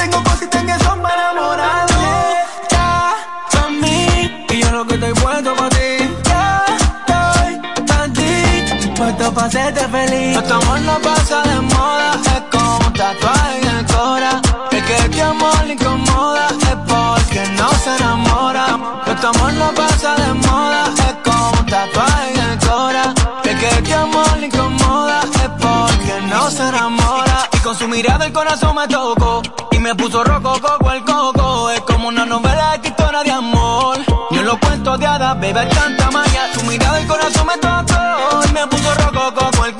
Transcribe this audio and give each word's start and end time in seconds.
Tengo 0.00 0.22
cositas 0.22 0.64
que 0.64 0.84
son 0.84 1.02
para 1.02 1.30
enamorarme. 1.30 1.94
Ya, 2.70 3.14
para 3.52 3.68
mí. 3.68 4.46
Y 4.48 4.62
yo 4.62 4.70
lo 4.70 4.86
que 4.86 4.94
estoy 4.94 5.12
puesto 5.12 5.54
para 5.54 5.68
ti. 5.68 5.90
Ya, 6.24 6.64
estoy 6.78 7.84
para 7.86 8.06
ti. 8.18 8.90
Puesto 8.96 9.34
para 9.34 9.46
hacerte 9.48 9.86
feliz. 9.88 10.32
Nuestro 10.36 10.56
amor 10.56 10.80
no 10.80 10.98
pasa 11.00 11.42
de 11.42 11.60
moda. 11.60 12.12
Es 12.34 12.42
como 12.50 12.78
un 12.78 12.92
tatuaje 12.94 13.60
en 13.60 13.76
el 13.76 13.86
cora. 13.94 14.40
El 14.70 14.84
que 14.86 14.96
este 14.96 15.20
amor 15.20 15.64
le 15.66 15.74
incomoda 15.74 16.48
es 16.48 16.76
porque 16.92 17.40
no 17.58 17.68
se 17.82 17.96
enamora. 17.96 18.66
Nuestro 19.04 19.28
amor 19.28 19.52
no 19.52 19.68
pasa 19.74 20.14
de 20.14 20.32
moda. 20.32 20.82
Es 20.96 21.14
como 21.30 21.50
un 21.60 21.66
tatuaje 21.66 22.32
en 22.32 22.40
el 22.40 22.58
cora. 22.66 23.14
El 23.44 23.58
que 23.58 23.68
este 23.68 23.94
amor 23.94 24.38
le 24.38 24.46
incomoda 24.46 25.20
es 25.42 25.50
porque 25.60 26.14
no 26.26 26.50
se 26.50 26.66
enamora. 26.68 27.29
Con 27.70 27.78
su 27.78 27.86
mirada 27.86 28.26
el 28.26 28.32
corazón 28.32 28.74
me 28.74 28.88
tocó. 28.88 29.42
Y 29.70 29.78
me 29.78 29.94
puso 29.94 30.24
rojo 30.24 30.60
coco 30.60 30.90
el 30.90 31.04
coco. 31.04 31.70
Es 31.70 31.80
como 31.82 32.08
una 32.08 32.26
novela 32.26 32.76
de 32.78 32.88
historia 32.88 33.22
de 33.22 33.30
amor. 33.30 33.96
Yo 34.32 34.42
lo 34.42 34.58
cuento 34.58 34.98
de 34.98 35.06
hadas, 35.06 35.38
bebe 35.38 35.64
tanta 35.66 36.10
magia. 36.10 36.52
Su 36.52 36.64
mirada 36.64 36.98
el 36.98 37.06
corazón 37.06 37.46
me 37.46 37.56
tocó. 37.58 38.48
Y 38.48 38.52
me 38.52 38.66
puso 38.66 38.92
rojo 38.92 39.34
coco 39.34 39.66
el 39.66 39.72
coco. 39.74 39.79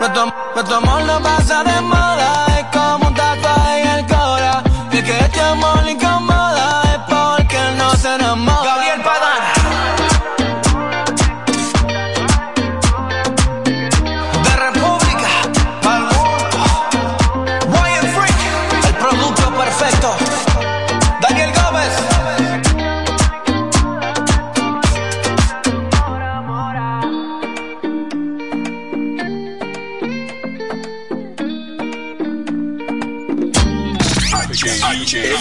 Nuestro, 0.00 0.34
nuestro 0.54 0.76
amor 0.76 1.02
no 1.04 1.22
pasa 1.22 1.64
de 1.64 1.80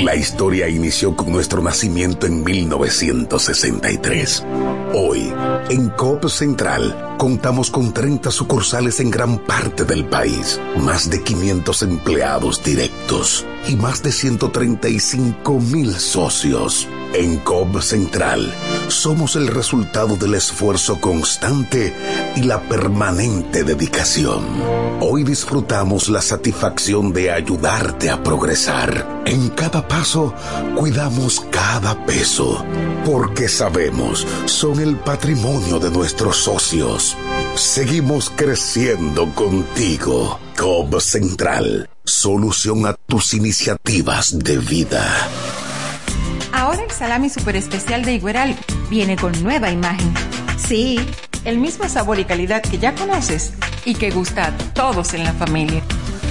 La 0.00 0.14
historia 0.14 0.68
inició 0.68 1.16
con 1.16 1.32
nuestro 1.32 1.60
nacimiento 1.60 2.28
en 2.28 2.44
1963. 2.44 4.44
Hoy, 5.00 5.32
en 5.70 5.90
Coop 5.90 6.28
Central, 6.28 7.14
contamos 7.18 7.70
con 7.70 7.94
30 7.94 8.32
sucursales 8.32 8.98
en 8.98 9.12
gran 9.12 9.38
parte 9.38 9.84
del 9.84 10.04
país, 10.04 10.60
más 10.76 11.08
de 11.08 11.22
500 11.22 11.82
empleados 11.82 12.64
directos 12.64 13.46
y 13.68 13.76
más 13.76 14.02
de 14.02 14.10
135 14.10 15.60
mil 15.60 15.94
socios. 15.94 16.88
En 17.14 17.38
Coop 17.38 17.80
Central, 17.80 18.52
somos 18.88 19.36
el 19.36 19.46
resultado 19.46 20.16
del 20.16 20.34
esfuerzo 20.34 21.00
constante 21.00 21.94
y 22.34 22.42
la 22.42 22.60
permanente 22.60 23.62
dedicación. 23.62 24.44
Hoy 25.00 25.22
disfrutamos 25.22 26.08
la 26.08 26.20
satisfacción 26.20 27.12
de 27.12 27.30
ayudarte 27.30 28.10
a 28.10 28.22
progresar. 28.22 29.22
En 29.24 29.48
cada 29.50 29.86
paso, 29.86 30.34
cuidamos 30.74 31.40
cada 31.50 32.04
peso, 32.04 32.64
porque 33.04 33.48
sabemos, 33.48 34.26
son 34.46 34.80
el 34.80 34.87
patrimonio 34.96 35.78
de 35.78 35.90
nuestros 35.90 36.36
socios. 36.36 37.16
Seguimos 37.54 38.30
creciendo 38.34 39.34
contigo. 39.34 40.38
Cobb 40.56 41.00
Central, 41.00 41.88
solución 42.04 42.86
a 42.86 42.94
tus 42.94 43.34
iniciativas 43.34 44.38
de 44.38 44.58
vida. 44.58 45.04
Ahora 46.52 46.82
el 46.82 46.90
salami 46.90 47.28
super 47.28 47.56
especial 47.56 48.04
de 48.04 48.14
Igueral 48.14 48.56
viene 48.90 49.16
con 49.16 49.32
nueva 49.42 49.70
imagen. 49.70 50.12
Sí, 50.56 50.98
el 51.44 51.58
mismo 51.58 51.88
sabor 51.88 52.18
y 52.18 52.24
calidad 52.24 52.62
que 52.62 52.78
ya 52.78 52.94
conoces 52.94 53.52
y 53.84 53.94
que 53.94 54.10
gusta 54.10 54.46
a 54.46 54.58
todos 54.74 55.14
en 55.14 55.24
la 55.24 55.32
familia. 55.32 55.82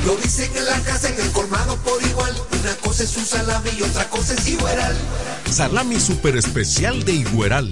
Lo 0.05 0.15
dicen 0.15 0.49
en 0.55 0.65
la 0.65 0.79
casa, 0.81 1.09
en 1.09 1.19
el 1.19 1.31
colmado 1.31 1.75
por 1.77 2.01
igual. 2.03 2.33
Una 2.61 2.75
cosa 2.75 3.03
es 3.03 3.17
un 3.17 3.25
salami 3.25 3.69
y 3.77 3.81
otra 3.81 4.09
cosa 4.09 4.33
es 4.33 4.47
Igueral. 4.47 4.95
Salami 5.49 5.99
super 5.99 6.35
especial 6.37 7.03
de 7.03 7.13
Igueral. 7.13 7.71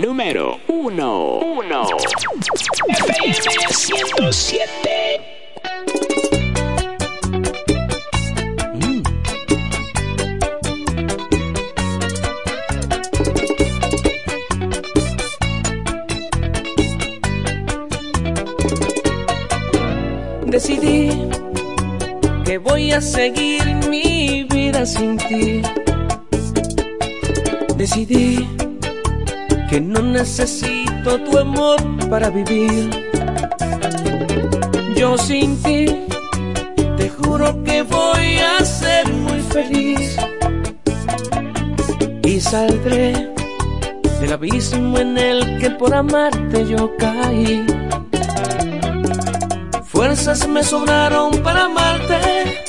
Número 0.00 0.58
1. 0.66 1.38
1. 1.38 1.86
FM 2.88 3.32
107. 3.70 5.20
Decidí 20.46 21.10
que 22.44 22.58
voy 22.58 22.90
a 22.90 23.00
seguir 23.00 23.62
mi 23.88 24.42
vida 24.50 24.84
sin 24.86 25.16
ti. 25.18 25.62
Decidí 27.76 28.48
que 29.68 29.80
no 29.80 30.00
necesito 30.02 31.20
tu 31.20 31.38
amor 31.38 31.78
para 32.08 32.30
vivir. 32.30 32.90
Yo 34.96 35.18
sin 35.18 35.60
ti, 35.62 35.86
te 36.96 37.08
juro 37.08 37.62
que 37.64 37.82
voy 37.82 38.38
a 38.38 38.64
ser 38.64 39.12
muy 39.12 39.40
feliz. 39.40 40.16
Y 42.22 42.40
saldré 42.40 43.34
del 44.20 44.32
abismo 44.32 44.98
en 44.98 45.18
el 45.18 45.58
que 45.58 45.70
por 45.70 45.94
amarte 45.94 46.66
yo 46.66 46.90
caí. 46.96 47.66
Fuerzas 49.84 50.48
me 50.48 50.62
sobraron 50.62 51.30
para 51.42 51.66
amarte, 51.66 52.64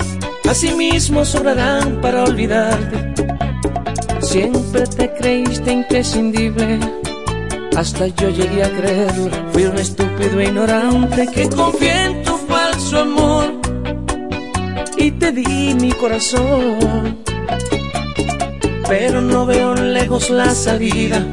asimismo 0.49 1.25
sobrarán 1.25 2.01
para 2.01 2.23
olvidarte. 2.23 3.14
Siempre 4.35 4.85
te 4.85 5.13
creíste 5.13 5.71
imprescindible, 5.71 6.77
hasta 7.77 8.07
yo 8.07 8.27
llegué 8.27 8.65
a 8.65 8.69
creerlo. 8.69 9.31
Fui 9.53 9.63
un 9.63 9.77
estúpido 9.77 10.41
e 10.41 10.47
ignorante 10.47 11.25
que 11.33 11.47
confié 11.47 12.07
en 12.07 12.21
tu 12.21 12.35
falso 12.39 12.99
amor 12.99 13.53
y 14.97 15.11
te 15.11 15.31
di 15.31 15.73
mi 15.75 15.89
corazón. 15.93 17.17
Pero 18.89 19.21
no 19.21 19.45
veo 19.45 19.73
lejos 19.73 20.29
la 20.29 20.53
salida. 20.53 21.25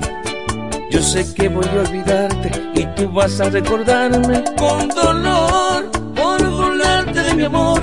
Yo 0.89 1.03
sé 1.03 1.27
que 1.35 1.49
voy 1.49 1.67
a 1.77 1.81
olvidarte 1.81 2.53
y 2.77 2.87
tú 2.95 3.11
vas 3.11 3.41
a 3.41 3.51
recordarme 3.51 4.45
con 4.57 4.89
dolor 4.91 5.91
por 6.15 6.41
burlarte 6.49 7.21
de 7.21 7.35
mi 7.35 7.43
amor, 7.47 7.83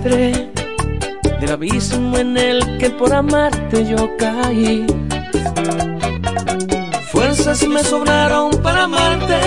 Del 0.00 1.50
abismo 1.50 2.18
en 2.18 2.36
el 2.36 2.78
que 2.78 2.88
por 2.90 3.12
amarte 3.12 3.84
yo 3.84 4.16
caí. 4.16 4.86
Fuerzas 7.10 7.66
me 7.66 7.82
sobraron 7.82 8.52
para 8.62 8.84
amarte, 8.84 9.40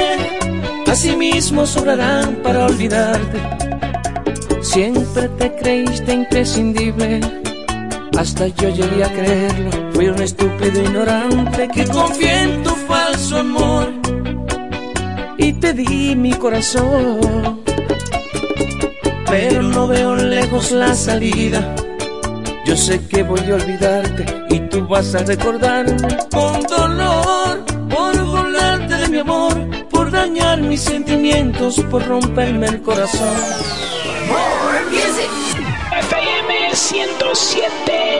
asimismo 0.87 1.65
sobrarán 1.65 2.35
para 2.43 2.65
olvidarte. 2.65 3.39
Siempre 4.61 5.29
te 5.29 5.55
creíste 5.55 6.13
imprescindible, 6.13 7.21
hasta 8.19 8.47
yo 8.47 8.69
llegué 8.69 9.05
a 9.05 9.13
creerlo. 9.13 9.71
Fui 9.93 10.07
un 10.09 10.21
estúpido 10.21 10.83
ignorante 10.83 11.69
que 11.73 11.85
confié 11.85 12.41
en 12.41 12.63
tu 12.63 12.71
falso 12.71 13.37
amor 13.37 13.87
y 15.37 15.53
te 15.53 15.71
di 15.71 16.13
mi 16.17 16.33
corazón. 16.33 17.70
Pero 19.31 19.61
no 19.61 19.87
veo 19.87 20.13
lejos 20.13 20.71
la 20.71 20.93
salida. 20.93 21.73
Yo 22.65 22.75
sé 22.75 23.07
que 23.07 23.23
voy 23.23 23.39
a 23.49 23.55
olvidarte 23.55 24.25
y 24.49 24.59
tú 24.67 24.85
vas 24.85 25.15
a 25.15 25.19
recordarme 25.19 26.17
con 26.29 26.61
dolor 26.63 27.63
por 27.89 28.25
volarte 28.25 28.97
de 28.97 29.07
mi 29.07 29.19
amor, 29.19 29.53
por 29.89 30.11
dañar 30.11 30.61
mis 30.61 30.81
sentimientos, 30.81 31.79
por 31.89 32.05
romperme 32.05 32.67
el 32.67 32.81
corazón. 32.81 33.33
FM 35.91 36.75
107. 36.75 38.19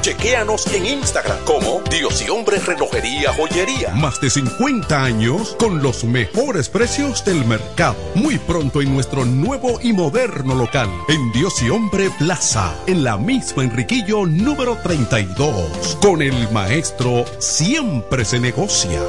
Chequéanos 0.00 0.66
en 0.68 0.86
Instagram 0.86 1.38
como 1.44 1.82
Dios 1.90 2.22
y 2.22 2.30
Hombre 2.30 2.58
Relojería 2.58 3.32
Joyería. 3.32 3.90
Más 3.94 4.20
de 4.20 4.30
50 4.30 5.02
años 5.02 5.56
con 5.58 5.82
los 5.82 6.04
mejores 6.04 6.68
precios 6.68 7.24
del 7.24 7.44
mercado. 7.44 7.96
Muy 8.14 8.38
pronto 8.38 8.80
en 8.80 8.94
nuestro 8.94 9.24
nuevo 9.24 9.80
y 9.82 9.92
moderno 9.92 10.54
local, 10.54 10.88
en 11.08 11.32
Dios 11.32 11.60
y 11.62 11.70
Hombre 11.70 12.10
Plaza, 12.18 12.74
en 12.86 13.02
la 13.02 13.16
misma 13.16 13.64
Enriquillo 13.64 14.24
número 14.26 14.76
32. 14.82 15.98
Con 16.00 16.22
el 16.22 16.50
maestro 16.52 17.24
siempre 17.38 18.24
se 18.24 18.38
negocia. 18.38 19.02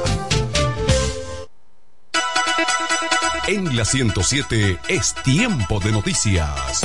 En 3.46 3.76
la 3.76 3.84
107 3.84 4.78
es 4.88 5.14
tiempo 5.24 5.80
de 5.80 5.92
noticias. 5.92 6.84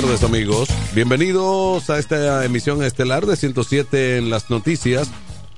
Tardes 0.00 0.22
amigos, 0.22 0.68
bienvenidos 0.94 1.90
a 1.90 1.98
esta 1.98 2.44
emisión 2.44 2.84
estelar 2.84 3.26
de 3.26 3.34
107 3.34 4.18
en 4.18 4.30
las 4.30 4.48
noticias 4.48 5.08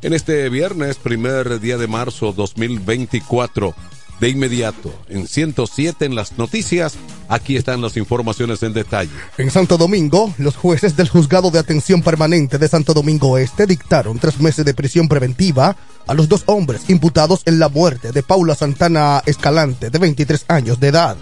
en 0.00 0.14
este 0.14 0.49
viernes, 0.49 0.97
primer 0.97 1.61
día 1.61 1.76
de 1.76 1.87
marzo 1.87 2.32
2024. 2.32 3.75
De 4.18 4.30
inmediato, 4.30 4.94
en 5.11 5.26
107 5.26 6.06
en 6.06 6.14
las 6.14 6.38
noticias, 6.38 6.94
aquí 7.28 7.56
están 7.56 7.82
las 7.82 7.99
informaciones 7.99 8.62
en 8.62 8.73
detalle. 8.73 9.11
En 9.37 9.50
Santo 9.50 9.76
Domingo, 9.76 10.32
los 10.38 10.56
jueces 10.56 10.97
del 10.97 11.11
Juzgado 11.11 11.50
de 11.50 11.59
Atención 11.59 12.00
Permanente 12.00 12.56
de 12.56 12.68
Santo 12.68 12.94
Domingo 12.94 13.37
Este 13.37 13.66
dictaron 13.66 14.18
tres 14.18 14.40
meses 14.40 14.64
de 14.64 14.73
prisión 14.73 15.06
preventiva 15.06 15.76
a 16.06 16.14
los 16.14 16.30
dos 16.30 16.44
hombres 16.47 16.88
imputados 16.88 17.42
en 17.44 17.59
la 17.59 17.68
muerte 17.68 18.11
de 18.11 18.23
Paula 18.23 18.54
Santana 18.54 19.23
Escalante, 19.26 19.90
de 19.90 19.99
23 19.99 20.47
años 20.49 20.80
de 20.80 20.88
edad. 20.88 21.18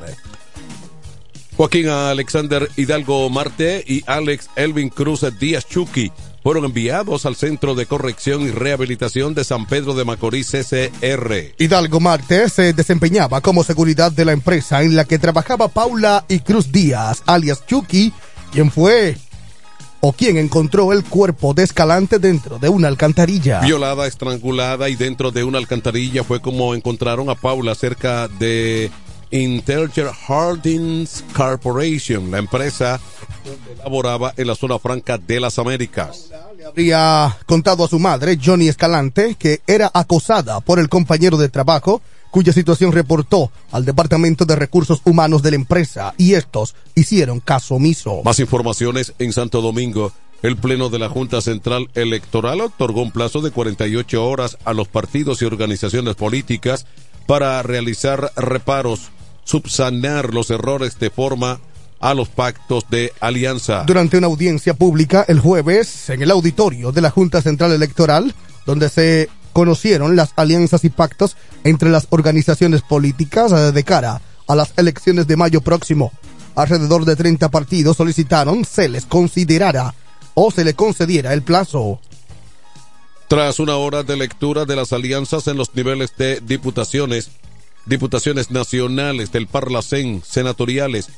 Joaquín 1.59 1.89
Alexander 1.89 2.71
Hidalgo 2.77 3.29
Marte 3.31 3.83
y 3.85 4.05
Alex 4.07 4.49
Elvin 4.55 4.91
Cruz 4.91 5.27
Díaz 5.41 5.67
Chucky 5.67 6.13
fueron 6.41 6.65
enviados 6.65 7.27
al 7.27 7.35
Centro 7.35 7.75
de 7.75 7.85
Corrección 7.85 8.43
y 8.43 8.53
Rehabilitación 8.53 9.35
de 9.35 9.43
San 9.43 9.67
Pedro 9.67 9.95
de 9.95 10.05
Macorís 10.05 10.53
CCR. 10.53 11.57
Hidalgo 11.59 11.99
Marte 11.99 12.49
se 12.49 12.73
desempeñaba 12.75 13.41
como 13.41 13.65
seguridad 13.65 14.13
de 14.13 14.25
la 14.25 14.31
empresa 14.31 14.85
en 14.85 14.95
la 14.95 15.05
que 15.05 15.19
trabajaba 15.19 15.67
Paula 15.67 16.25
y 16.29 16.39
Cruz 16.39 16.71
Díaz, 16.71 17.25
alias 17.27 17.67
Chucky, 17.67 18.13
quien 18.53 18.71
fue 18.71 19.17
o 19.99 20.13
quien 20.13 20.37
encontró 20.37 20.93
el 20.93 21.03
cuerpo 21.03 21.55
de 21.55 21.65
Escalante 21.65 22.21
dentro 22.21 22.61
de 22.61 22.69
una 22.69 22.87
alcantarilla. 22.87 23.63
Violada, 23.63 24.07
estrangulada 24.07 24.89
y 24.91 24.95
dentro 24.95 25.33
de 25.33 25.43
una 25.43 25.59
alcantarilla 25.59 26.23
fue 26.23 26.41
como 26.41 26.77
encontraron 26.77 27.29
a 27.31 27.35
Paula 27.35 27.75
cerca 27.75 28.29
de 28.29 28.93
Intelligent 29.31 30.11
Holdings 30.29 31.25
Corporation, 31.35 32.31
la 32.31 32.39
empresa 32.39 33.01
donde 33.45 33.83
laboraba 33.83 34.35
en 34.37 34.47
la 34.47 34.55
zona 34.55 34.79
franca 34.79 35.19
de 35.19 35.41
las 35.41 35.59
Américas. 35.59 36.31
Habría 36.67 37.37
contado 37.47 37.85
a 37.85 37.89
su 37.89 37.99
madre, 37.99 38.39
Johnny 38.43 38.69
Escalante, 38.69 39.37
que 39.39 39.61
era 39.67 39.91
acosada 39.95 40.61
por 40.61 40.79
el 40.79 40.89
compañero 40.89 41.37
de 41.37 41.49
trabajo, 41.49 42.03
cuya 42.31 42.53
situación 42.53 42.93
reportó 42.93 43.51
al 43.73 43.85
Departamento 43.85 44.45
de 44.45 44.57
Recursos 44.57 45.01
Humanos 45.05 45.43
de 45.43 45.51
la 45.51 45.57
empresa 45.57 46.15
y 46.19 46.35
estos 46.35 46.75
hicieron 46.95 47.41
caso 47.41 47.77
omiso. 47.77 48.23
Más 48.25 48.39
informaciones 48.39 49.15
en 49.19 49.33
Santo 49.33 49.61
Domingo. 49.63 50.13
El 50.41 50.57
Pleno 50.57 50.89
de 50.89 51.01
la 51.01 51.09
Junta 51.09 51.41
Central 51.41 51.89
Electoral 51.95 52.61
otorgó 52.61 53.03
un 53.03 53.11
plazo 53.11 53.41
de 53.41 53.51
48 53.51 54.25
horas 54.25 54.57
a 54.65 54.73
los 54.73 54.87
partidos 54.87 55.43
y 55.43 55.47
organizaciones 55.47 56.15
políticas 56.15 56.87
para 57.27 57.61
realizar 57.63 58.33
reparos, 58.37 59.11
subsanar 59.49 60.35
los 60.35 60.51
errores 60.51 60.99
de 60.99 61.09
forma 61.09 61.59
a 62.01 62.13
los 62.13 62.29
pactos 62.29 62.85
de 62.91 63.13
alianza. 63.19 63.85
Durante 63.87 64.19
una 64.19 64.27
audiencia 64.27 64.75
pública 64.75 65.25
el 65.27 65.41
jueves 65.41 66.11
en 66.11 66.23
el 66.23 66.31
auditorio 66.31 66.93
de 66.93 67.01
la 67.01 67.11
Junta 67.11 67.41
Central 67.41 67.73
Electoral, 67.73 68.35
donde 68.67 68.91
se 68.91 69.31
conocieron 69.55 70.17
las 70.17 70.35
alianzas 70.37 70.85
y 70.85 70.91
pactos 70.91 71.37
entre 71.65 71.89
las 71.89 72.07
organizaciones 72.11 72.83
políticas 72.83 73.51
eh, 73.53 73.73
de 73.73 73.85
cara 73.85 74.21
a 74.47 74.55
las 74.55 74.75
elecciones 74.77 75.27
de 75.27 75.37
mayo 75.37 75.63
próximo. 75.63 76.13
Alrededor 76.55 77.07
de 77.07 77.17
30 77.17 77.49
partidos 77.51 77.97
solicitaron 77.97 78.67
se 78.67 78.89
les 78.89 79.07
considerara 79.07 79.95
o 80.35 80.51
se 80.51 80.65
le 80.65 80.75
concediera 80.75 81.33
el 81.33 81.43
plazo. 81.43 82.01
Tras 83.29 83.59
una 83.61 83.77
hora 83.77 84.03
de 84.03 84.17
lectura 84.17 84.67
de 84.67 84.77
las 84.77 84.93
alianzas 84.93 85.47
en 85.49 85.57
los 85.57 85.75
niveles 85.75 86.13
de 86.19 86.41
diputaciones, 86.41 87.31
diputaciones 87.89 88.51
nacionales 88.51 89.33
del 89.33 89.47
Parlacén, 89.47 90.23
senatoriales 90.25 91.09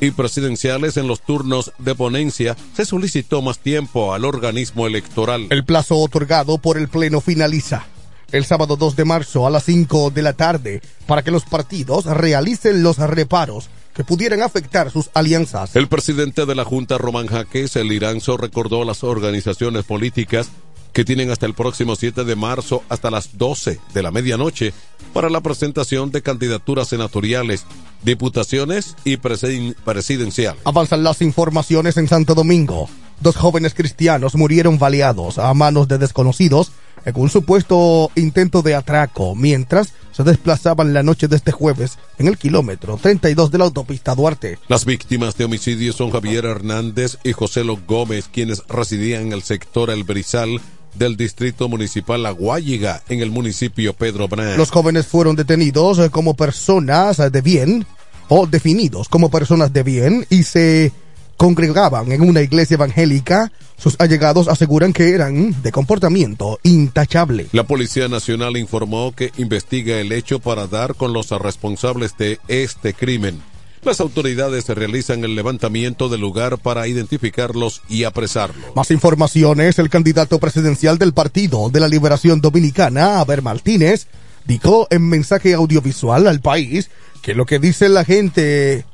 y 0.00 0.10
presidenciales 0.10 0.96
en 0.96 1.06
los 1.06 1.20
turnos 1.20 1.72
de 1.78 1.94
ponencia, 1.94 2.56
se 2.74 2.84
solicitó 2.84 3.42
más 3.42 3.58
tiempo 3.58 4.14
al 4.14 4.24
organismo 4.24 4.86
electoral. 4.86 5.46
El 5.50 5.64
plazo 5.64 5.96
otorgado 5.96 6.58
por 6.58 6.78
el 6.78 6.88
Pleno 6.88 7.20
finaliza 7.20 7.86
el 8.32 8.44
sábado 8.44 8.76
2 8.76 8.96
de 8.96 9.04
marzo 9.04 9.46
a 9.46 9.50
las 9.50 9.64
5 9.64 10.10
de 10.10 10.22
la 10.22 10.32
tarde 10.32 10.82
para 11.06 11.22
que 11.22 11.30
los 11.30 11.44
partidos 11.44 12.06
realicen 12.06 12.82
los 12.82 12.96
reparos 12.96 13.68
que 13.94 14.02
pudieran 14.02 14.42
afectar 14.42 14.90
sus 14.90 15.10
alianzas. 15.14 15.76
El 15.76 15.86
presidente 15.86 16.44
de 16.46 16.54
la 16.56 16.64
Junta, 16.64 16.98
Román 16.98 17.28
Jaques, 17.28 17.76
el 17.76 17.92
Iranzo, 17.92 18.36
recordó 18.36 18.82
a 18.82 18.84
las 18.84 19.04
organizaciones 19.04 19.84
políticas 19.84 20.50
que 20.94 21.04
tienen 21.04 21.30
hasta 21.30 21.44
el 21.44 21.54
próximo 21.54 21.96
7 21.96 22.24
de 22.24 22.36
marzo 22.36 22.82
hasta 22.88 23.10
las 23.10 23.36
12 23.36 23.80
de 23.92 24.02
la 24.02 24.12
medianoche 24.12 24.72
para 25.12 25.28
la 25.28 25.42
presentación 25.42 26.10
de 26.10 26.22
candidaturas 26.22 26.88
senatoriales, 26.88 27.66
diputaciones 28.02 28.96
y 29.04 29.16
presidenciales. 29.16 30.62
Avanzan 30.64 31.02
las 31.02 31.20
informaciones 31.20 31.96
en 31.96 32.08
Santo 32.08 32.34
Domingo. 32.34 32.88
Dos 33.20 33.36
jóvenes 33.36 33.74
cristianos 33.74 34.34
murieron 34.36 34.78
baleados 34.78 35.38
a 35.38 35.52
manos 35.52 35.88
de 35.88 35.98
desconocidos 35.98 36.72
en 37.04 37.20
un 37.20 37.28
supuesto 37.28 38.10
intento 38.14 38.62
de 38.62 38.74
atraco 38.74 39.34
mientras 39.34 39.92
se 40.12 40.22
desplazaban 40.22 40.94
la 40.94 41.02
noche 41.02 41.28
de 41.28 41.36
este 41.36 41.52
jueves 41.52 41.98
en 42.18 42.28
el 42.28 42.38
kilómetro 42.38 42.98
32 43.00 43.50
de 43.50 43.58
la 43.58 43.64
autopista 43.64 44.14
Duarte. 44.14 44.58
Las 44.68 44.84
víctimas 44.84 45.36
de 45.36 45.44
homicidio 45.44 45.92
son 45.92 46.10
Javier 46.10 46.44
Hernández 46.44 47.18
y 47.24 47.32
José 47.32 47.64
Lo 47.64 47.76
Gómez, 47.76 48.28
quienes 48.32 48.62
residían 48.68 49.22
en 49.22 49.32
el 49.32 49.42
sector 49.42 49.90
El 49.90 50.04
Brizal 50.04 50.60
del 50.94 51.16
distrito 51.16 51.68
municipal 51.68 52.22
La 52.22 52.30
Guayiga, 52.30 53.02
en 53.08 53.20
el 53.20 53.30
municipio 53.30 53.94
Pedro 53.94 54.28
Brán. 54.28 54.56
Los 54.56 54.70
jóvenes 54.70 55.06
fueron 55.06 55.36
detenidos 55.36 56.00
como 56.10 56.34
personas 56.34 57.16
de 57.16 57.40
bien 57.40 57.86
o 58.28 58.46
definidos 58.46 59.08
como 59.08 59.30
personas 59.30 59.72
de 59.72 59.82
bien 59.82 60.26
y 60.30 60.44
se 60.44 60.92
congregaban 61.36 62.12
en 62.12 62.22
una 62.22 62.42
iglesia 62.42 62.74
evangélica, 62.74 63.50
sus 63.76 63.96
allegados 63.98 64.48
aseguran 64.48 64.92
que 64.92 65.10
eran 65.10 65.60
de 65.62 65.72
comportamiento 65.72 66.60
intachable. 66.62 67.46
La 67.52 67.64
Policía 67.64 68.08
Nacional 68.08 68.56
informó 68.56 69.12
que 69.14 69.32
investiga 69.36 70.00
el 70.00 70.12
hecho 70.12 70.38
para 70.38 70.66
dar 70.66 70.94
con 70.94 71.12
los 71.12 71.30
responsables 71.30 72.16
de 72.16 72.38
este 72.48 72.94
crimen. 72.94 73.42
Las 73.84 74.00
autoridades 74.00 74.66
realizan 74.68 75.24
el 75.24 75.34
levantamiento 75.34 76.08
del 76.08 76.22
lugar 76.22 76.56
para 76.56 76.88
identificarlos 76.88 77.82
y 77.88 78.04
apresarlos. 78.04 78.74
Más 78.74 78.90
informaciones, 78.90 79.78
el 79.78 79.90
candidato 79.90 80.38
presidencial 80.38 80.96
del 80.96 81.12
Partido 81.12 81.68
de 81.68 81.80
la 81.80 81.88
Liberación 81.88 82.40
Dominicana, 82.40 83.20
Aber 83.20 83.42
Martínez, 83.42 84.06
dijo 84.46 84.86
en 84.90 85.08
mensaje 85.08 85.52
audiovisual 85.52 86.26
al 86.26 86.40
país 86.40 86.88
que 87.20 87.34
lo 87.34 87.44
que 87.44 87.58
dice 87.58 87.90
la 87.90 88.06
gente 88.06 88.86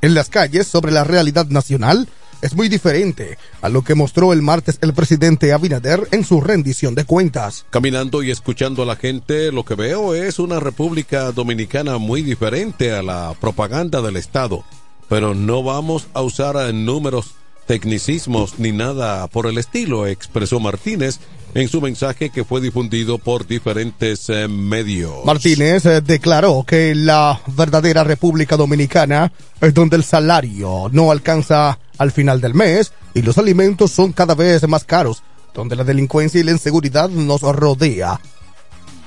en 0.00 0.14
las 0.14 0.28
calles 0.28 0.66
sobre 0.66 0.90
la 0.90 1.04
realidad 1.04 1.46
nacional 1.46 2.08
es 2.42 2.54
muy 2.54 2.68
diferente 2.68 3.38
a 3.62 3.68
lo 3.68 3.82
que 3.82 3.94
mostró 3.94 4.32
el 4.32 4.42
martes 4.42 4.78
el 4.80 4.94
presidente 4.94 5.52
Abinader 5.52 6.08
en 6.10 6.24
su 6.24 6.40
rendición 6.40 6.94
de 6.94 7.04
cuentas. 7.04 7.66
Caminando 7.70 8.22
y 8.22 8.30
escuchando 8.30 8.82
a 8.82 8.86
la 8.86 8.96
gente, 8.96 9.52
lo 9.52 9.64
que 9.64 9.74
veo 9.74 10.14
es 10.14 10.38
una 10.38 10.60
República 10.60 11.32
Dominicana 11.32 11.98
muy 11.98 12.22
diferente 12.22 12.92
a 12.92 13.02
la 13.02 13.34
propaganda 13.40 14.02
del 14.02 14.16
Estado, 14.16 14.64
pero 15.08 15.34
no 15.34 15.62
vamos 15.62 16.06
a 16.14 16.22
usar 16.22 16.56
números, 16.72 17.34
tecnicismos 17.66 18.58
ni 18.58 18.72
nada 18.72 19.26
por 19.28 19.46
el 19.46 19.58
estilo, 19.58 20.06
expresó 20.06 20.60
Martínez 20.60 21.18
en 21.54 21.68
su 21.68 21.80
mensaje 21.80 22.30
que 22.30 22.44
fue 22.44 22.60
difundido 22.60 23.18
por 23.18 23.46
diferentes 23.46 24.28
eh, 24.28 24.48
medios. 24.48 25.24
Martínez 25.24 25.86
eh, 25.86 26.00
declaró 26.00 26.64
que 26.66 26.94
la 26.94 27.40
verdadera 27.46 28.02
República 28.04 28.56
Dominicana 28.56 29.32
es 29.60 29.72
donde 29.72 29.96
el 29.96 30.04
salario 30.04 30.88
no 30.92 31.10
alcanza 31.10 31.78
al 31.96 32.10
final 32.10 32.40
del 32.40 32.54
mes 32.54 32.92
y 33.14 33.22
los 33.22 33.38
alimentos 33.38 33.92
son 33.92 34.12
cada 34.12 34.34
vez 34.34 34.66
más 34.68 34.84
caros, 34.84 35.22
donde 35.54 35.76
la 35.76 35.84
delincuencia 35.84 36.40
y 36.40 36.44
la 36.44 36.50
inseguridad 36.50 37.08
nos 37.08 37.42
rodea, 37.42 38.20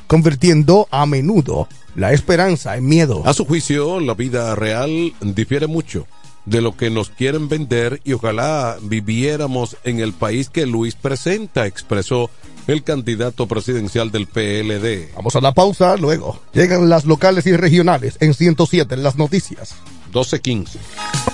convirtiendo 0.08 0.88
a 0.89 1.06
menudo 1.06 1.67
la 1.96 2.13
esperanza 2.13 2.78
en 2.78 2.86
miedo. 2.86 3.24
A 3.26 3.34
su 3.34 3.43
juicio, 3.43 4.00
la 4.00 4.13
vida 4.13 4.56
real 4.56 5.13
difiere 5.20 5.67
mucho 5.67 6.08
de 6.48 6.62
lo 6.62 6.78
que 6.78 6.90
nos 6.90 7.10
quieren 7.10 7.50
vender 7.50 8.02
y 8.06 8.14
ojalá 8.14 8.78
viviéramos 8.82 9.76
en 9.84 10.00
el 10.00 10.14
país 10.14 10.50
que 10.50 10.66
Luis 10.66 10.96
presenta, 10.96 11.66
expresó 11.66 12.30
el 12.68 12.84
candidato 12.84 13.48
presidencial 13.48 14.12
del 14.12 14.28
PLD. 14.28 15.14
Vamos 15.16 15.36
a 15.36 15.42
la 15.42 15.54
pausa, 15.54 15.98
luego 15.98 16.40
llegan 16.54 16.90
las 16.90 17.06
locales 17.06 17.46
y 17.48 17.56
regionales 17.56 18.18
en 18.22 18.34
107 18.34 18.96
en 18.96 19.04
las 19.04 19.18
noticias. 19.18 19.76
1215. 20.06 21.27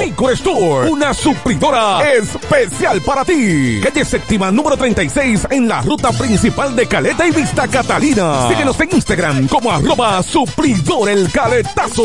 Liquor 0.00 0.32
Store. 0.32 0.90
Una 0.90 1.12
supridora 1.12 2.12
especial 2.12 3.00
para 3.02 3.24
ti. 3.24 3.80
Calle 3.82 4.04
séptima 4.04 4.50
número 4.50 4.76
36 4.76 5.46
en 5.50 5.68
la 5.68 5.82
ruta 5.82 6.10
principal 6.12 6.74
de 6.76 6.86
Caleta 6.86 7.26
y 7.26 7.30
Vista 7.30 7.68
Catalina. 7.68 8.48
Síguenos 8.48 8.80
en 8.80 8.94
Instagram 8.94 9.48
como 9.48 9.70
arroba 9.70 10.22
supridor 10.22 11.08
el 11.08 11.30
caletazo. 11.30 12.04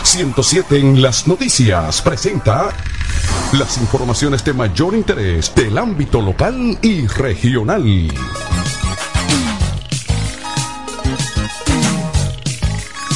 107 0.03 0.77
en 0.77 1.01
las 1.01 1.27
noticias 1.27 2.01
presenta 2.01 2.69
las 3.53 3.77
informaciones 3.77 4.43
de 4.43 4.53
mayor 4.53 4.93
interés 4.93 5.53
del 5.55 5.77
ámbito 5.77 6.21
local 6.21 6.77
y 6.81 7.07
regional. 7.07 7.83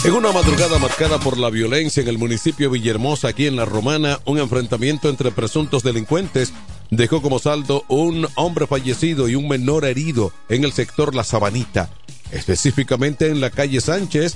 En 0.04 0.14
una 0.14 0.32
madrugada 0.32 0.80
marcada 0.80 1.20
por 1.20 1.38
la 1.38 1.50
violencia 1.50 2.02
en 2.02 2.08
el 2.08 2.18
municipio 2.18 2.72
Villahermosa, 2.72 3.28
aquí 3.28 3.46
en 3.46 3.58
La 3.58 3.66
Romana, 3.66 4.20
un 4.26 4.40
enfrentamiento 4.40 5.10
entre 5.10 5.32
presuntos 5.32 5.84
delincuentes 5.84 6.54
dejó 6.90 7.22
como 7.22 7.40
saldo 7.40 7.84
un 7.90 8.28
hombre 8.36 8.68
fallecido 8.68 9.28
y 9.28 9.36
un 9.36 9.48
menor 9.48 9.86
herido 9.86 10.32
en 10.50 10.64
el 10.64 10.72
sector 10.72 11.14
La 11.14 11.24
Sabanita, 11.24 11.90
específicamente 12.32 13.30
en 13.30 13.42
la 13.42 13.50
calle 13.50 13.82
Sánchez, 13.82 14.36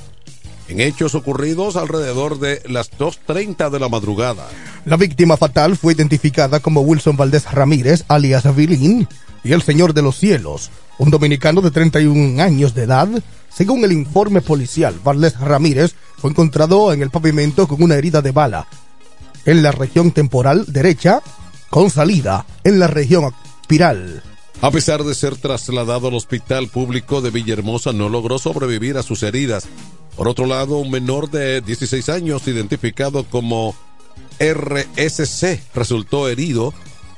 en 0.67 0.79
hechos 0.79 1.15
ocurridos 1.15 1.75
alrededor 1.75 2.39
de 2.39 2.61
las 2.65 2.91
2.30 2.91 3.69
de 3.69 3.79
la 3.79 3.89
madrugada. 3.89 4.47
La 4.85 4.97
víctima 4.97 5.37
fatal 5.37 5.77
fue 5.77 5.93
identificada 5.93 6.59
como 6.59 6.81
Wilson 6.81 7.17
Valdés 7.17 7.51
Ramírez, 7.51 8.05
alias 8.07 8.55
Vilín, 8.55 9.07
y 9.43 9.53
el 9.53 9.61
Señor 9.61 9.93
de 9.93 10.01
los 10.01 10.17
Cielos, 10.17 10.69
un 10.97 11.09
dominicano 11.09 11.61
de 11.61 11.71
31 11.71 12.41
años 12.41 12.73
de 12.73 12.83
edad, 12.83 13.09
según 13.49 13.83
el 13.83 13.91
informe 13.91 14.41
policial, 14.41 14.99
Valdés 15.03 15.39
Ramírez 15.39 15.93
fue 16.17 16.29
encontrado 16.29 16.93
en 16.93 17.01
el 17.01 17.09
pavimento 17.09 17.67
con 17.67 17.83
una 17.83 17.95
herida 17.95 18.21
de 18.21 18.31
bala 18.31 18.67
en 19.45 19.63
la 19.63 19.71
región 19.71 20.11
temporal 20.11 20.65
derecha, 20.67 21.21
con 21.69 21.89
salida 21.89 22.45
en 22.63 22.79
la 22.79 22.87
región 22.87 23.33
espiral. 23.61 24.23
A 24.61 24.69
pesar 24.69 25.03
de 25.03 25.15
ser 25.15 25.37
trasladado 25.37 26.07
al 26.07 26.13
hospital 26.13 26.67
público 26.67 27.21
de 27.21 27.31
Villahermosa, 27.31 27.93
no 27.93 28.09
logró 28.09 28.37
sobrevivir 28.37 28.95
a 28.95 29.01
sus 29.01 29.23
heridas. 29.23 29.67
Por 30.15 30.27
otro 30.27 30.45
lado, 30.45 30.77
un 30.77 30.91
menor 30.91 31.31
de 31.31 31.61
16 31.61 32.09
años, 32.09 32.47
identificado 32.47 33.23
como 33.23 33.75
RSC, 34.39 35.59
resultó 35.73 36.29
herido 36.29 36.75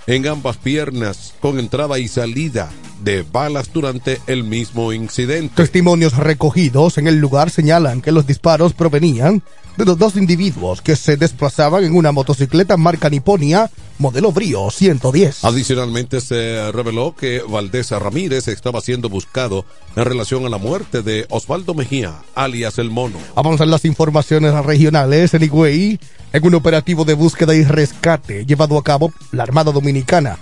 en 0.08 0.26
ambas 0.28 0.56
piernas 0.56 1.34
con 1.42 1.60
entrada 1.60 2.00
y 2.00 2.08
salida 2.08 2.72
de 3.04 3.24
balas 3.24 3.72
durante 3.74 4.22
el 4.28 4.44
mismo 4.44 4.94
incidente. 4.94 5.54
Testimonios 5.56 6.18
recogidos 6.18 6.98
en 6.98 7.08
el 7.08 7.18
lugar 7.18 7.50
señalan 7.50 8.02
que 8.02 8.12
los 8.12 8.28
disparos 8.28 8.74
provenían 8.74 9.44
de 9.78 9.86
los 9.86 9.98
dos 9.98 10.16
individuos 10.16 10.82
que 10.82 10.96
se 10.96 11.18
desplazaban 11.18 11.84
en 11.84 11.96
una 11.96 12.12
motocicleta 12.12 12.78
marca 12.78 13.10
Niponia 13.10 13.70
modelo 13.98 14.32
Brio 14.32 14.70
110. 14.70 15.46
Adicionalmente 15.46 16.20
se 16.22 16.72
reveló 16.72 17.16
que 17.16 17.42
Valdés 17.48 17.92
Ramírez 17.92 18.48
estaba 18.48 18.82
siendo 18.82 19.10
buscado 19.10 19.66
en 19.96 20.06
relación 20.06 20.46
a 20.46 20.50
la 20.50 20.58
muerte 20.58 21.02
de 21.02 21.26
Osvaldo 21.30 21.74
Mejía, 21.74 22.16
alias 22.36 22.80
El 22.80 22.90
Mono. 22.90 23.18
Avanzan 23.36 23.72
las 23.72 23.86
informaciones 23.86 24.54
regionales 24.66 25.34
en 25.34 25.44
Higüey 25.44 26.00
en 26.34 26.46
un 26.46 26.56
operativo 26.56 27.06
de 27.06 27.14
búsqueda 27.14 27.56
y 27.56 27.64
rescate 27.64 28.46
llevado 28.46 28.78
a 28.78 28.84
cabo 28.84 29.14
la 29.32 29.44
Armada 29.44 29.72
Dominicana 29.72 30.38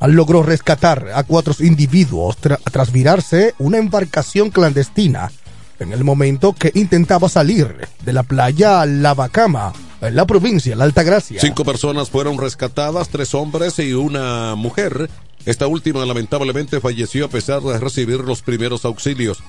logró 0.00 0.42
rescatar 0.42 1.10
a 1.14 1.22
cuatro 1.22 1.54
individuos 1.60 2.36
tras 2.36 2.92
virarse 2.92 3.54
una 3.58 3.78
embarcación 3.78 4.50
clandestina 4.50 5.30
en 5.78 5.92
el 5.92 6.04
momento 6.04 6.54
que 6.54 6.72
intentaba 6.74 7.28
salir 7.28 7.88
de 8.04 8.12
la 8.12 8.22
playa 8.22 8.84
Lavacama, 8.86 9.72
en 10.00 10.16
la 10.16 10.26
provincia 10.26 10.70
de 10.70 10.76
La 10.76 10.84
Altagracia. 10.84 11.40
Cinco 11.40 11.64
personas 11.64 12.10
fueron 12.10 12.38
rescatadas, 12.38 13.08
tres 13.08 13.34
hombres 13.34 13.78
y 13.78 13.92
una 13.92 14.54
mujer. 14.54 15.10
Esta 15.44 15.66
última 15.66 16.04
lamentablemente 16.04 16.80
falleció 16.80 17.26
a 17.26 17.28
pesar 17.28 17.62
de 17.62 17.78
recibir 17.78 18.20
los 18.20 18.42
primeros 18.42 18.84
auxilios. 18.84 19.42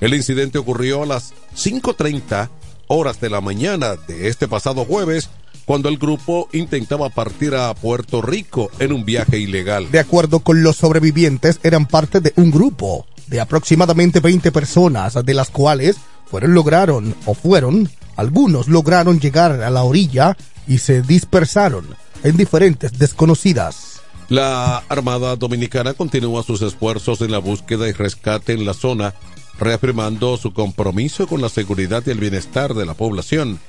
El 0.00 0.14
incidente 0.14 0.58
ocurrió 0.58 1.02
a 1.02 1.06
las 1.06 1.34
5.30 1.56 2.48
horas 2.88 3.20
de 3.20 3.30
la 3.30 3.40
mañana 3.40 3.96
de 3.96 4.28
este 4.28 4.46
pasado 4.46 4.84
jueves 4.84 5.30
cuando 5.66 5.88
el 5.90 5.98
grupo 5.98 6.48
intentaba 6.52 7.10
partir 7.10 7.54
a 7.54 7.74
Puerto 7.74 8.22
Rico 8.22 8.70
en 8.78 8.92
un 8.92 9.04
viaje 9.04 9.38
ilegal. 9.38 9.90
De 9.90 9.98
acuerdo 9.98 10.40
con 10.40 10.62
los 10.62 10.76
sobrevivientes, 10.76 11.60
eran 11.62 11.86
parte 11.86 12.20
de 12.20 12.32
un 12.36 12.50
grupo 12.50 13.06
de 13.26 13.40
aproximadamente 13.40 14.20
20 14.20 14.52
personas, 14.52 15.14
de 15.22 15.34
las 15.34 15.50
cuales 15.50 15.96
fueron 16.26 16.54
lograron 16.54 17.14
o 17.26 17.34
fueron, 17.34 17.90
algunos 18.14 18.68
lograron 18.68 19.20
llegar 19.20 19.60
a 19.62 19.70
la 19.70 19.82
orilla 19.82 20.36
y 20.68 20.78
se 20.78 21.02
dispersaron 21.02 21.86
en 22.22 22.36
diferentes 22.36 22.98
desconocidas. 22.98 24.00
La 24.28 24.78
Armada 24.88 25.36
Dominicana 25.36 25.94
continúa 25.94 26.42
sus 26.42 26.62
esfuerzos 26.62 27.20
en 27.20 27.30
la 27.30 27.38
búsqueda 27.38 27.88
y 27.88 27.92
rescate 27.92 28.52
en 28.52 28.64
la 28.64 28.74
zona, 28.74 29.14
reafirmando 29.58 30.36
su 30.36 30.52
compromiso 30.52 31.26
con 31.26 31.40
la 31.40 31.48
seguridad 31.48 32.02
y 32.06 32.10
el 32.10 32.18
bienestar 32.18 32.74
de 32.74 32.86
la 32.86 32.94
población. 32.94 33.60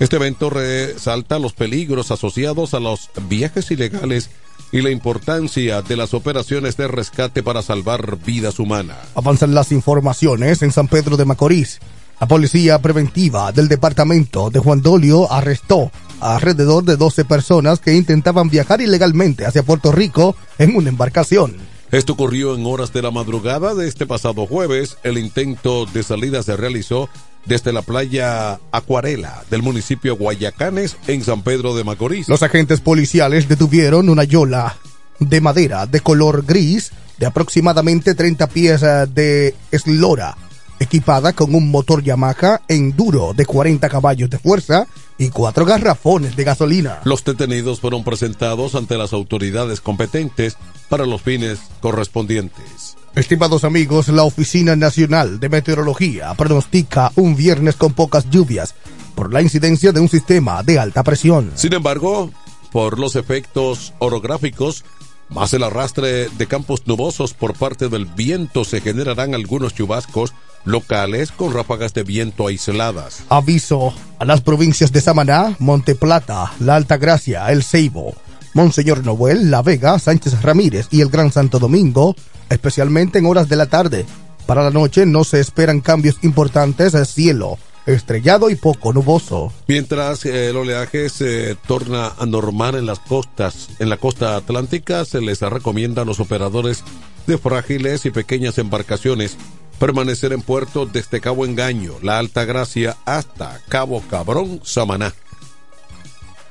Este 0.00 0.16
evento 0.16 0.48
resalta 0.48 1.38
los 1.38 1.52
peligros 1.52 2.10
asociados 2.10 2.72
a 2.72 2.80
los 2.80 3.10
viajes 3.28 3.70
ilegales 3.70 4.30
y 4.72 4.80
la 4.80 4.90
importancia 4.90 5.82
de 5.82 5.94
las 5.94 6.14
operaciones 6.14 6.78
de 6.78 6.88
rescate 6.88 7.42
para 7.42 7.60
salvar 7.60 8.16
vidas 8.16 8.58
humanas. 8.58 8.96
Avanzan 9.14 9.54
las 9.54 9.72
informaciones 9.72 10.62
en 10.62 10.72
San 10.72 10.88
Pedro 10.88 11.18
de 11.18 11.26
Macorís. 11.26 11.80
La 12.18 12.26
policía 12.26 12.80
preventiva 12.80 13.52
del 13.52 13.68
departamento 13.68 14.48
de 14.48 14.60
Juan 14.60 14.80
Dolio 14.80 15.30
arrestó 15.30 15.92
a 16.18 16.36
alrededor 16.36 16.84
de 16.84 16.96
12 16.96 17.26
personas 17.26 17.78
que 17.80 17.94
intentaban 17.94 18.48
viajar 18.48 18.80
ilegalmente 18.80 19.44
hacia 19.44 19.64
Puerto 19.64 19.92
Rico 19.92 20.34
en 20.56 20.76
una 20.76 20.88
embarcación. 20.88 21.56
Esto 21.90 22.14
ocurrió 22.14 22.54
en 22.54 22.64
horas 22.64 22.92
de 22.94 23.02
la 23.02 23.10
madrugada 23.10 23.74
de 23.74 23.86
este 23.86 24.06
pasado 24.06 24.46
jueves. 24.46 24.96
El 25.02 25.18
intento 25.18 25.84
de 25.86 26.02
salida 26.04 26.42
se 26.42 26.56
realizó 26.56 27.10
desde 27.46 27.72
la 27.72 27.82
playa 27.82 28.60
Acuarela 28.70 29.42
del 29.50 29.62
municipio 29.62 30.16
Guayacanes 30.16 30.96
en 31.06 31.24
San 31.24 31.42
Pedro 31.42 31.74
de 31.74 31.84
Macorís. 31.84 32.28
Los 32.28 32.42
agentes 32.42 32.80
policiales 32.80 33.48
detuvieron 33.48 34.08
una 34.08 34.24
yola 34.24 34.76
de 35.18 35.40
madera 35.40 35.86
de 35.86 36.00
color 36.00 36.44
gris 36.46 36.92
de 37.18 37.26
aproximadamente 37.26 38.14
30 38.14 38.46
pies 38.48 38.82
eh, 38.82 39.06
de 39.12 39.54
eslora, 39.70 40.36
equipada 40.80 41.34
con 41.34 41.54
un 41.54 41.70
motor 41.70 42.02
Yamaha 42.02 42.62
Enduro 42.66 43.32
de 43.34 43.46
40 43.46 43.88
caballos 43.88 44.28
de 44.28 44.38
fuerza 44.38 44.88
y 45.18 45.28
cuatro 45.28 45.64
garrafones 45.64 46.34
de 46.34 46.44
gasolina. 46.44 47.00
Los 47.04 47.22
detenidos 47.22 47.78
fueron 47.78 48.02
presentados 48.02 48.74
ante 48.74 48.96
las 48.96 49.12
autoridades 49.12 49.80
competentes 49.80 50.56
para 50.88 51.06
los 51.06 51.22
fines 51.22 51.60
correspondientes. 51.80 52.96
Estimados 53.14 53.64
amigos, 53.64 54.08
la 54.08 54.22
Oficina 54.22 54.76
Nacional 54.76 55.38
de 55.38 55.48
Meteorología 55.48 56.32
pronostica 56.34 57.12
un 57.16 57.36
viernes 57.36 57.76
con 57.76 57.92
pocas 57.92 58.30
lluvias 58.30 58.74
por 59.14 59.32
la 59.32 59.42
incidencia 59.42 59.92
de 59.92 60.00
un 60.00 60.08
sistema 60.08 60.62
de 60.62 60.78
alta 60.78 61.02
presión. 61.02 61.50
Sin 61.56 61.74
embargo, 61.74 62.30
por 62.72 62.98
los 62.98 63.16
efectos 63.16 63.92
orográficos, 63.98 64.84
más 65.30 65.54
el 65.54 65.62
arrastre 65.62 66.28
de 66.28 66.46
campos 66.46 66.82
nubosos 66.86 67.34
por 67.34 67.54
parte 67.54 67.88
del 67.88 68.06
viento 68.06 68.64
se 68.64 68.80
generarán 68.80 69.34
algunos 69.34 69.74
chubascos 69.74 70.34
locales 70.64 71.32
con 71.32 71.52
ráfagas 71.54 71.94
de 71.94 72.02
viento 72.02 72.46
aisladas. 72.46 73.22
Aviso 73.28 73.94
a 74.18 74.24
las 74.24 74.40
provincias 74.42 74.92
de 74.92 75.00
Samaná, 75.00 75.56
Monte 75.58 75.94
Plata, 75.94 76.52
La 76.60 76.76
Alta 76.76 76.96
Gracia, 76.98 77.50
El 77.50 77.62
Ceibo, 77.62 78.14
Monseñor 78.54 79.04
Noel, 79.04 79.50
La 79.50 79.62
Vega, 79.62 79.98
Sánchez 79.98 80.42
Ramírez 80.42 80.88
y 80.90 81.00
el 81.00 81.08
Gran 81.08 81.32
Santo 81.32 81.58
Domingo 81.58 82.14
especialmente 82.50 83.18
en 83.18 83.26
horas 83.26 83.48
de 83.48 83.56
la 83.56 83.66
tarde. 83.66 84.04
Para 84.46 84.62
la 84.62 84.70
noche 84.70 85.06
no 85.06 85.24
se 85.24 85.40
esperan 85.40 85.80
cambios 85.80 86.18
importantes 86.22 86.94
al 86.94 87.06
cielo, 87.06 87.58
estrellado 87.94 88.50
y 88.50 88.56
poco 88.56 88.92
nuboso. 88.92 89.52
Mientras 89.68 90.24
el 90.24 90.56
oleaje 90.56 91.08
se 91.08 91.54
torna 91.66 92.12
anormal 92.18 92.74
en 92.74 92.86
las 92.86 92.98
costas, 92.98 93.68
en 93.78 93.88
la 93.88 93.96
costa 93.96 94.36
atlántica 94.36 95.04
se 95.04 95.20
les 95.20 95.40
recomienda 95.40 96.02
a 96.02 96.04
los 96.04 96.20
operadores 96.20 96.84
de 97.26 97.38
frágiles 97.38 98.06
y 98.06 98.10
pequeñas 98.10 98.58
embarcaciones 98.58 99.36
permanecer 99.80 100.32
en 100.32 100.42
puerto 100.42 100.84
desde 100.86 101.20
Cabo 101.20 101.46
Engaño, 101.46 101.94
La 102.02 102.18
Alta 102.18 102.44
Gracia 102.44 102.98
hasta 103.06 103.60
Cabo 103.68 104.02
Cabrón, 104.08 104.60
Samaná. 104.62 105.14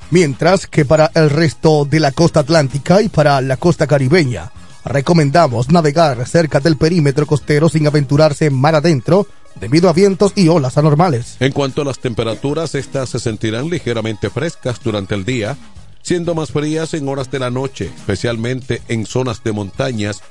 Mientras 0.09 0.65
que 0.65 0.83
para 0.83 1.11
el 1.13 1.29
resto 1.29 1.85
de 1.85 1.99
la 1.99 2.11
costa 2.11 2.39
atlántica 2.39 3.01
y 3.03 3.09
para 3.09 3.39
la 3.41 3.57
costa 3.57 3.85
caribeña, 3.85 4.51
recomendamos 4.83 5.69
navegar 5.69 6.27
cerca 6.27 6.59
del 6.59 6.77
perímetro 6.77 7.27
costero 7.27 7.69
sin 7.69 7.85
aventurarse 7.85 8.49
mar 8.49 8.73
adentro 8.73 9.27
debido 9.59 9.89
a 9.89 9.93
vientos 9.93 10.33
y 10.35 10.47
olas 10.47 10.77
anormales. 10.77 11.37
En 11.39 11.51
cuanto 11.51 11.81
a 11.81 11.85
las 11.85 11.99
temperaturas, 11.99 12.75
estas 12.75 13.09
se 13.09 13.19
sentirán 13.19 13.69
ligeramente 13.69 14.29
frescas 14.29 14.79
durante 14.83 15.15
el 15.15 15.25
día, 15.25 15.57
siendo 16.01 16.35
más 16.35 16.51
frías 16.51 16.93
en 16.93 17.07
horas 17.07 17.29
de 17.31 17.39
la 17.39 17.49
noche, 17.49 17.91
especialmente 17.95 18.81
en 18.87 19.05
zonas 19.05 19.43
de 19.43 19.51
montañas 19.51 20.21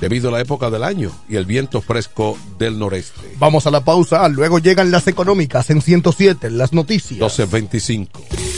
debido 0.00 0.28
a 0.28 0.32
la 0.32 0.40
época 0.40 0.70
del 0.70 0.84
año 0.84 1.10
y 1.28 1.36
el 1.36 1.44
viento 1.44 1.80
fresco 1.80 2.38
del 2.58 2.78
noreste. 2.78 3.34
Vamos 3.38 3.66
a 3.66 3.70
la 3.70 3.84
pausa, 3.84 4.28
luego 4.28 4.58
llegan 4.58 4.90
las 4.90 5.06
económicas 5.06 5.70
en 5.70 5.82
107, 5.82 6.50
las 6.50 6.72
noticias. 6.72 7.20
12.25. 7.20 8.57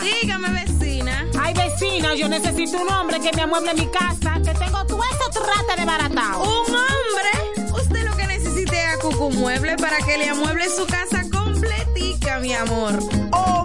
Dígame, 0.00 0.48
vecina. 0.64 1.26
Ay, 1.40 1.54
vecina, 1.54 2.14
yo 2.14 2.28
necesito 2.28 2.78
un 2.78 2.88
hombre 2.90 3.20
que 3.20 3.30
me 3.36 3.42
amueble 3.42 3.74
mi 3.74 3.86
casa, 3.86 4.40
que 4.44 4.52
tengo 4.54 4.84
todo 4.86 5.00
eso 5.04 5.30
trata 5.32 5.76
de 5.76 5.84
baratao. 5.84 6.42
¿Un 6.42 6.74
hombre? 6.74 7.30
Usted 7.72 8.04
lo 8.04 8.16
que 8.16 8.26
necesite 8.26 8.76
es 8.76 8.94
a 8.94 8.98
Cucu 8.98 9.30
Mueble 9.30 9.76
para 9.76 9.98
que 9.98 10.18
le 10.18 10.28
amueble 10.28 10.68
su 10.68 10.84
casa 10.86 11.22
completica, 11.30 12.40
mi 12.40 12.52
amor. 12.52 12.98
Oh, 13.32 13.64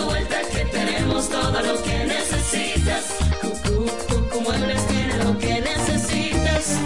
lo 1.63 1.81
que 1.83 2.05
necesitas. 2.05 3.15
Cucú, 3.41 4.41
Muebles 4.41 4.87
tiene 4.87 5.23
lo 5.23 5.37
que 5.37 5.61
necesitas. 5.61 6.77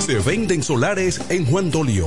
Se 0.00 0.18
venden 0.18 0.62
solares 0.62 1.20
en 1.28 1.46
Juan 1.46 1.70
Dolio, 1.70 2.06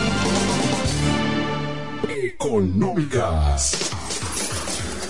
Económicas. 2.43 3.91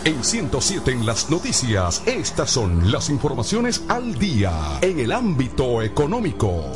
En 0.03 0.21
107 0.21 0.91
en 0.91 1.05
las 1.05 1.29
noticias, 1.29 2.03
estas 2.05 2.51
son 2.51 2.91
las 2.91 3.09
informaciones 3.09 3.83
al 3.87 4.19
día 4.19 4.51
en 4.81 4.99
el 4.99 5.13
ámbito 5.13 5.81
económico. 5.81 6.73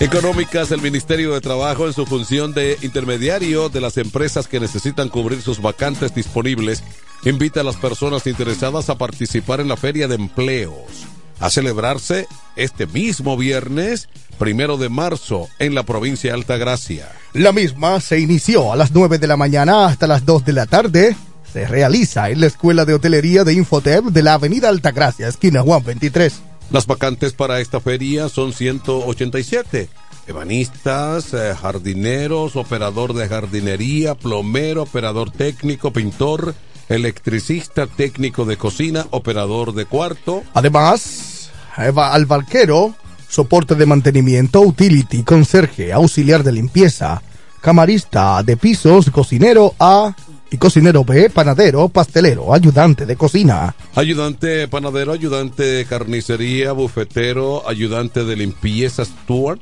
Económicas, 0.00 0.72
el 0.72 0.80
Ministerio 0.80 1.34
de 1.34 1.42
Trabajo 1.42 1.86
en 1.86 1.92
su 1.92 2.06
función 2.06 2.54
de 2.54 2.78
intermediario 2.80 3.68
de 3.68 3.82
las 3.82 3.98
empresas 3.98 4.48
que 4.48 4.58
necesitan 4.58 5.10
cubrir 5.10 5.42
sus 5.42 5.60
vacantes 5.60 6.14
disponibles, 6.14 6.82
invita 7.26 7.60
a 7.60 7.64
las 7.64 7.76
personas 7.76 8.26
interesadas 8.26 8.88
a 8.88 8.96
participar 8.96 9.60
en 9.60 9.68
la 9.68 9.76
Feria 9.76 10.08
de 10.08 10.14
Empleos, 10.14 11.17
a 11.40 11.50
celebrarse 11.50 12.26
este 12.56 12.86
mismo 12.86 13.36
viernes, 13.36 14.08
primero 14.38 14.76
de 14.76 14.88
marzo, 14.88 15.48
en 15.58 15.74
la 15.74 15.84
provincia 15.84 16.30
de 16.30 16.38
Altagracia. 16.38 17.08
La 17.32 17.52
misma 17.52 18.00
se 18.00 18.20
inició 18.20 18.72
a 18.72 18.76
las 18.76 18.92
9 18.92 19.18
de 19.18 19.26
la 19.26 19.36
mañana 19.36 19.86
hasta 19.86 20.06
las 20.06 20.24
2 20.24 20.44
de 20.44 20.52
la 20.52 20.66
tarde. 20.66 21.16
Se 21.52 21.66
realiza 21.66 22.30
en 22.30 22.40
la 22.40 22.46
Escuela 22.46 22.84
de 22.84 22.94
Hotelería 22.94 23.44
de 23.44 23.54
Infotep 23.54 24.04
de 24.06 24.22
la 24.22 24.34
Avenida 24.34 24.68
Altagracia, 24.68 25.28
esquina 25.28 25.62
Juan 25.62 25.84
23. 25.84 26.40
Las 26.70 26.86
vacantes 26.86 27.32
para 27.32 27.60
esta 27.60 27.80
feria 27.80 28.28
son 28.28 28.52
187. 28.52 29.88
Ebanistas, 30.26 31.32
eh, 31.32 31.54
jardineros, 31.58 32.54
operador 32.56 33.14
de 33.14 33.26
jardinería, 33.28 34.14
plomero, 34.14 34.82
operador 34.82 35.30
técnico, 35.30 35.90
pintor, 35.90 36.54
electricista, 36.88 37.86
técnico 37.86 38.44
de 38.44 38.56
cocina, 38.56 39.06
operador 39.10 39.74
de 39.74 39.86
cuarto. 39.86 40.42
Además, 40.54 41.50
Eva 41.76 42.12
al 42.12 42.26
barquero, 42.26 42.94
soporte 43.28 43.74
de 43.74 43.86
mantenimiento, 43.86 44.60
utility, 44.60 45.22
conserje, 45.22 45.92
auxiliar 45.92 46.42
de 46.42 46.52
limpieza, 46.52 47.22
camarista 47.60 48.42
de 48.42 48.56
pisos, 48.56 49.10
cocinero 49.10 49.74
A 49.78 50.14
y 50.50 50.56
cocinero 50.56 51.04
B, 51.04 51.30
panadero, 51.30 51.88
pastelero, 51.88 52.52
ayudante 52.54 53.06
de 53.06 53.16
cocina. 53.16 53.74
Ayudante 53.94 54.66
panadero, 54.68 55.12
ayudante 55.12 55.62
de 55.62 55.84
carnicería, 55.84 56.72
bufetero, 56.72 57.68
ayudante 57.68 58.24
de 58.24 58.36
limpieza, 58.36 59.04
steward, 59.04 59.60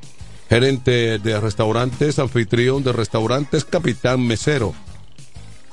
gerente 0.48 1.18
de 1.18 1.40
restaurantes, 1.40 2.18
anfitrión 2.18 2.84
de 2.84 2.92
restaurantes, 2.92 3.64
capitán 3.64 4.26
mesero. 4.26 4.74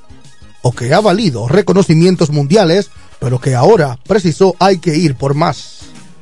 o 0.62 0.72
que 0.72 0.94
ha 0.94 1.00
valido 1.00 1.48
reconocimientos 1.48 2.32
mundiales, 2.32 2.90
pero 3.20 3.40
que 3.40 3.56
ahora 3.56 4.00
precisó 4.08 4.56
hay 4.60 4.80
que 4.80 4.96
ir 4.96 5.16
por 5.16 5.36
más. 5.36 5.82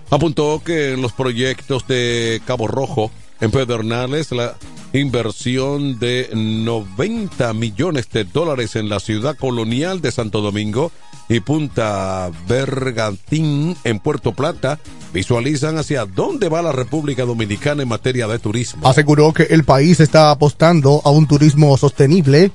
Apuntó 0.10 0.62
que 0.64 0.94
en 0.94 1.02
los 1.02 1.14
proyectos 1.14 1.88
de 1.88 2.42
Cabo 2.46 2.68
Rojo, 2.68 3.10
en 3.40 3.52
Pedernales, 3.52 4.32
la 4.32 4.56
inversión 4.94 5.98
de 5.98 6.30
90 6.34 7.54
millones 7.54 8.10
de 8.12 8.26
dólares 8.26 8.76
en 8.76 8.90
la 8.90 9.00
ciudad 9.00 9.36
colonial 9.36 10.02
de 10.02 10.12
Santo 10.12 10.42
Domingo 10.42 10.92
y 11.30 11.40
Punta 11.40 12.30
Bergantín 12.48 13.76
en 13.84 14.00
Puerto 14.00 14.34
Plata 14.34 14.80
visualizan 15.14 15.78
hacia 15.78 16.06
dónde 16.06 16.50
va 16.50 16.62
la 16.62 16.72
República 16.72 17.24
Dominicana 17.24 17.84
en 17.84 17.90
materia 17.90 18.28
de 18.28 18.40
turismo. 18.40 18.88
Aseguró 18.88 19.32
que 19.32 19.44
el 19.44 19.64
país 19.64 20.00
está 20.00 20.32
apostando 20.32 21.02
a 21.06 21.12
un 21.12 21.28
turismo 21.28 21.78
sostenible, 21.78 22.52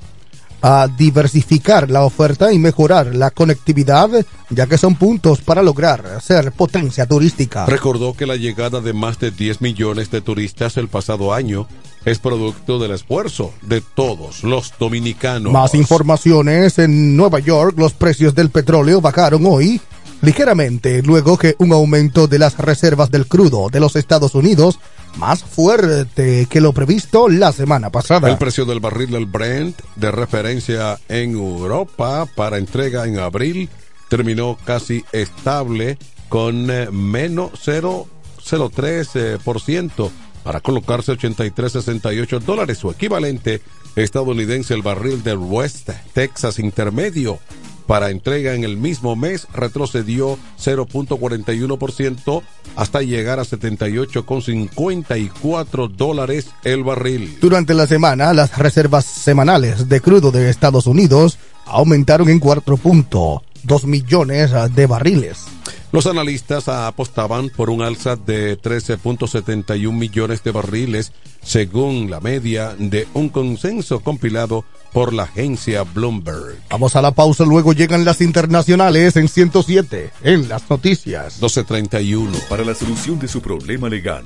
a 0.61 0.87
diversificar 0.87 1.89
la 1.89 2.03
oferta 2.03 2.51
y 2.51 2.59
mejorar 2.59 3.15
la 3.15 3.31
conectividad, 3.31 4.09
ya 4.49 4.67
que 4.67 4.77
son 4.77 4.95
puntos 4.95 5.39
para 5.41 5.63
lograr 5.63 6.21
ser 6.21 6.51
potencia 6.51 7.05
turística. 7.05 7.65
Recordó 7.65 8.13
que 8.13 8.25
la 8.25 8.35
llegada 8.35 8.81
de 8.81 8.93
más 8.93 9.19
de 9.19 9.31
10 9.31 9.61
millones 9.61 10.11
de 10.11 10.19
turistas 10.21 10.75
el 10.77 10.89
pasado 10.89 11.33
año 11.33 11.65
es 12.05 12.19
producto 12.19 12.79
del 12.79 12.91
esfuerzo 12.91 13.53
de 13.61 13.81
todos 13.81 14.43
los 14.43 14.73
dominicanos. 14.77 15.51
Más 15.51 15.75
informaciones 15.75 16.79
en 16.79 17.15
Nueva 17.15 17.39
York, 17.39 17.77
los 17.77 17.93
precios 17.93 18.35
del 18.35 18.49
petróleo 18.49 19.01
bajaron 19.01 19.45
hoy 19.45 19.81
ligeramente 20.21 21.01
luego 21.01 21.37
que 21.37 21.55
un 21.59 21.71
aumento 21.71 22.27
de 22.27 22.39
las 22.39 22.57
reservas 22.57 23.09
del 23.11 23.27
crudo 23.27 23.69
de 23.69 23.79
los 23.79 23.95
Estados 23.95 24.35
Unidos 24.35 24.79
más 25.17 25.43
fuerte 25.43 26.47
que 26.49 26.61
lo 26.61 26.73
previsto 26.73 27.29
la 27.29 27.51
semana 27.51 27.89
pasada. 27.89 28.29
El 28.29 28.37
precio 28.37 28.65
del 28.65 28.79
barril 28.79 29.09
del 29.11 29.25
Brent 29.25 29.81
de 29.95 30.11
referencia 30.11 30.99
en 31.07 31.31
Europa 31.31 32.27
para 32.35 32.57
entrega 32.57 33.05
en 33.05 33.17
abril 33.19 33.69
terminó 34.07 34.57
casi 34.63 35.03
estable 35.11 35.97
con 36.29 36.69
eh, 36.69 36.89
menos 36.91 37.51
0,03% 37.65 40.11
para 40.43 40.59
colocarse 40.61 41.11
83,68 41.13 42.39
dólares, 42.39 42.77
su 42.77 42.89
equivalente 42.89 43.61
estadounidense 43.95 44.73
el 44.73 44.81
barril 44.81 45.21
del 45.23 45.37
West 45.37 45.89
Texas 46.13 46.59
intermedio 46.59 47.39
para 47.89 48.11
entrega 48.11 48.53
en 48.53 48.63
el 48.63 48.77
mismo 48.77 49.15
mes 49.15 49.47
retrocedió 49.51 50.37
0.41% 50.63 52.43
hasta 52.75 53.01
llegar 53.01 53.39
a 53.39 53.43
78,54 53.43 55.89
dólares 55.89 56.51
el 56.63 56.83
barril. 56.83 57.39
Durante 57.41 57.73
la 57.73 57.87
semana, 57.87 58.31
las 58.35 58.55
reservas 58.59 59.05
semanales 59.05 59.89
de 59.89 60.01
crudo 60.01 60.29
de 60.29 60.51
Estados 60.51 60.85
Unidos 60.85 61.39
aumentaron 61.65 62.29
en 62.29 62.39
4.2 62.39 63.85
millones 63.85 64.51
de 64.75 64.85
barriles. 64.85 65.45
Los 65.91 66.05
analistas 66.05 66.67
apostaban 66.67 67.49
por 67.49 67.71
un 67.71 67.81
alza 67.81 68.15
de 68.15 68.59
13.71 68.59 69.91
millones 69.91 70.43
de 70.43 70.51
barriles, 70.51 71.11
según 71.41 72.11
la 72.11 72.19
media 72.19 72.75
de 72.77 73.07
un 73.15 73.29
consenso 73.29 73.99
compilado 73.99 74.65
por 74.93 75.13
la 75.13 75.23
agencia 75.23 75.83
Bloomberg. 75.83 76.59
Vamos 76.69 76.95
a 76.95 77.01
la 77.01 77.11
pausa, 77.11 77.43
luego 77.43 77.73
llegan 77.73 78.05
las 78.05 78.21
internacionales 78.21 79.15
en 79.15 79.27
107, 79.27 80.11
en 80.23 80.47
las 80.47 80.69
noticias. 80.69 81.35
1231. 81.35 82.37
Para 82.49 82.63
la 82.63 82.75
solución 82.75 83.17
de 83.17 83.27
su 83.27 83.41
problema 83.41 83.89
legal, 83.89 84.25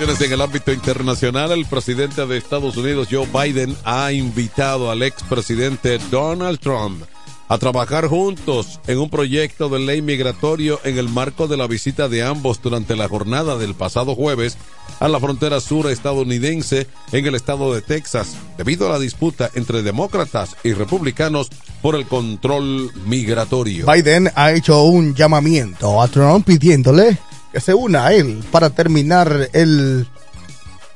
En 0.00 0.32
el 0.32 0.40
ámbito 0.40 0.72
internacional, 0.72 1.50
el 1.50 1.66
presidente 1.66 2.24
de 2.24 2.38
Estados 2.38 2.76
Unidos, 2.76 3.08
Joe 3.10 3.26
Biden, 3.26 3.76
ha 3.84 4.12
invitado 4.12 4.92
al 4.92 5.02
expresidente 5.02 5.98
Donald 6.10 6.60
Trump 6.60 7.02
a 7.48 7.58
trabajar 7.58 8.06
juntos 8.06 8.78
en 8.86 8.98
un 8.98 9.10
proyecto 9.10 9.68
de 9.68 9.80
ley 9.80 10.00
migratorio 10.00 10.80
en 10.84 10.98
el 10.98 11.08
marco 11.08 11.48
de 11.48 11.56
la 11.56 11.66
visita 11.66 12.08
de 12.08 12.22
ambos 12.22 12.62
durante 12.62 12.94
la 12.94 13.08
jornada 13.08 13.58
del 13.58 13.74
pasado 13.74 14.14
jueves 14.14 14.56
a 15.00 15.08
la 15.08 15.18
frontera 15.18 15.60
sur 15.60 15.90
estadounidense 15.90 16.86
en 17.10 17.26
el 17.26 17.34
estado 17.34 17.74
de 17.74 17.82
Texas, 17.82 18.36
debido 18.56 18.86
a 18.86 18.92
la 18.92 18.98
disputa 19.00 19.50
entre 19.54 19.82
demócratas 19.82 20.56
y 20.62 20.74
republicanos 20.74 21.48
por 21.82 21.96
el 21.96 22.06
control 22.06 22.92
migratorio. 23.06 23.86
Biden 23.86 24.30
ha 24.36 24.52
hecho 24.52 24.84
un 24.84 25.14
llamamiento 25.14 26.00
a 26.00 26.06
Trump 26.06 26.46
pidiéndole 26.46 27.18
que 27.52 27.60
se 27.60 27.74
una 27.74 28.06
a 28.06 28.12
él 28.12 28.42
para 28.50 28.70
terminar 28.70 29.48
el 29.52 30.06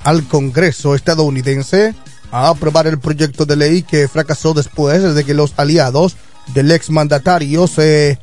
al 0.05 0.24
Congreso 0.24 0.94
estadounidense 0.94 1.94
a 2.30 2.48
aprobar 2.48 2.86
el 2.86 2.98
proyecto 2.98 3.44
de 3.44 3.57
ley 3.57 3.82
que 3.82 4.09
fracasó 4.09 4.55
después 4.55 5.14
de 5.14 5.24
que 5.24 5.34
los 5.34 5.53
aliados 5.57 6.16
del 6.55 6.70
exmandatario 6.72 7.66
se 7.66 8.18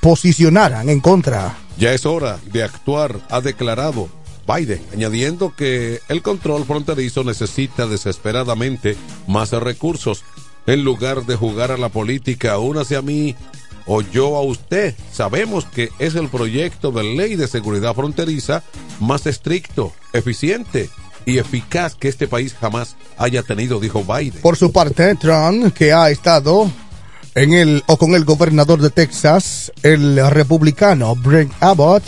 posicionaran 0.00 0.88
en 0.88 1.00
contra. 1.00 1.56
Ya 1.78 1.92
es 1.92 2.06
hora 2.06 2.38
de 2.52 2.62
actuar, 2.62 3.20
ha 3.30 3.40
declarado 3.40 4.08
Biden, 4.46 4.82
añadiendo 4.92 5.54
que 5.54 6.00
el 6.08 6.22
control 6.22 6.64
fronterizo 6.64 7.24
necesita 7.24 7.86
desesperadamente 7.86 8.96
más 9.26 9.50
recursos. 9.52 10.24
En 10.66 10.82
lugar 10.82 11.26
de 11.26 11.36
jugar 11.36 11.70
a 11.70 11.76
la 11.76 11.90
política, 11.90 12.58
únase 12.58 12.96
a 12.96 13.02
mí 13.02 13.36
o 13.86 14.02
yo 14.02 14.36
a 14.36 14.42
usted. 14.42 14.94
Sabemos 15.12 15.64
que 15.66 15.90
es 15.98 16.14
el 16.14 16.28
proyecto 16.28 16.90
de 16.92 17.04
ley 17.04 17.36
de 17.36 17.48
seguridad 17.48 17.94
fronteriza 17.94 18.62
más 19.00 19.26
estricto, 19.26 19.92
eficiente 20.12 20.88
y 21.26 21.38
eficaz 21.38 21.94
que 21.94 22.08
este 22.08 22.28
país 22.28 22.54
jamás 22.54 22.96
haya 23.16 23.42
tenido, 23.42 23.80
dijo 23.80 24.04
Biden. 24.04 24.40
Por 24.42 24.56
su 24.56 24.72
parte, 24.72 25.14
Trump, 25.16 25.72
que 25.72 25.92
ha 25.92 26.10
estado 26.10 26.70
en 27.34 27.52
el 27.52 27.82
o 27.86 27.96
con 27.96 28.14
el 28.14 28.24
gobernador 28.24 28.80
de 28.80 28.90
Texas, 28.90 29.72
el 29.82 30.30
republicano 30.30 31.16
Brent 31.16 31.52
Abbott, 31.60 32.02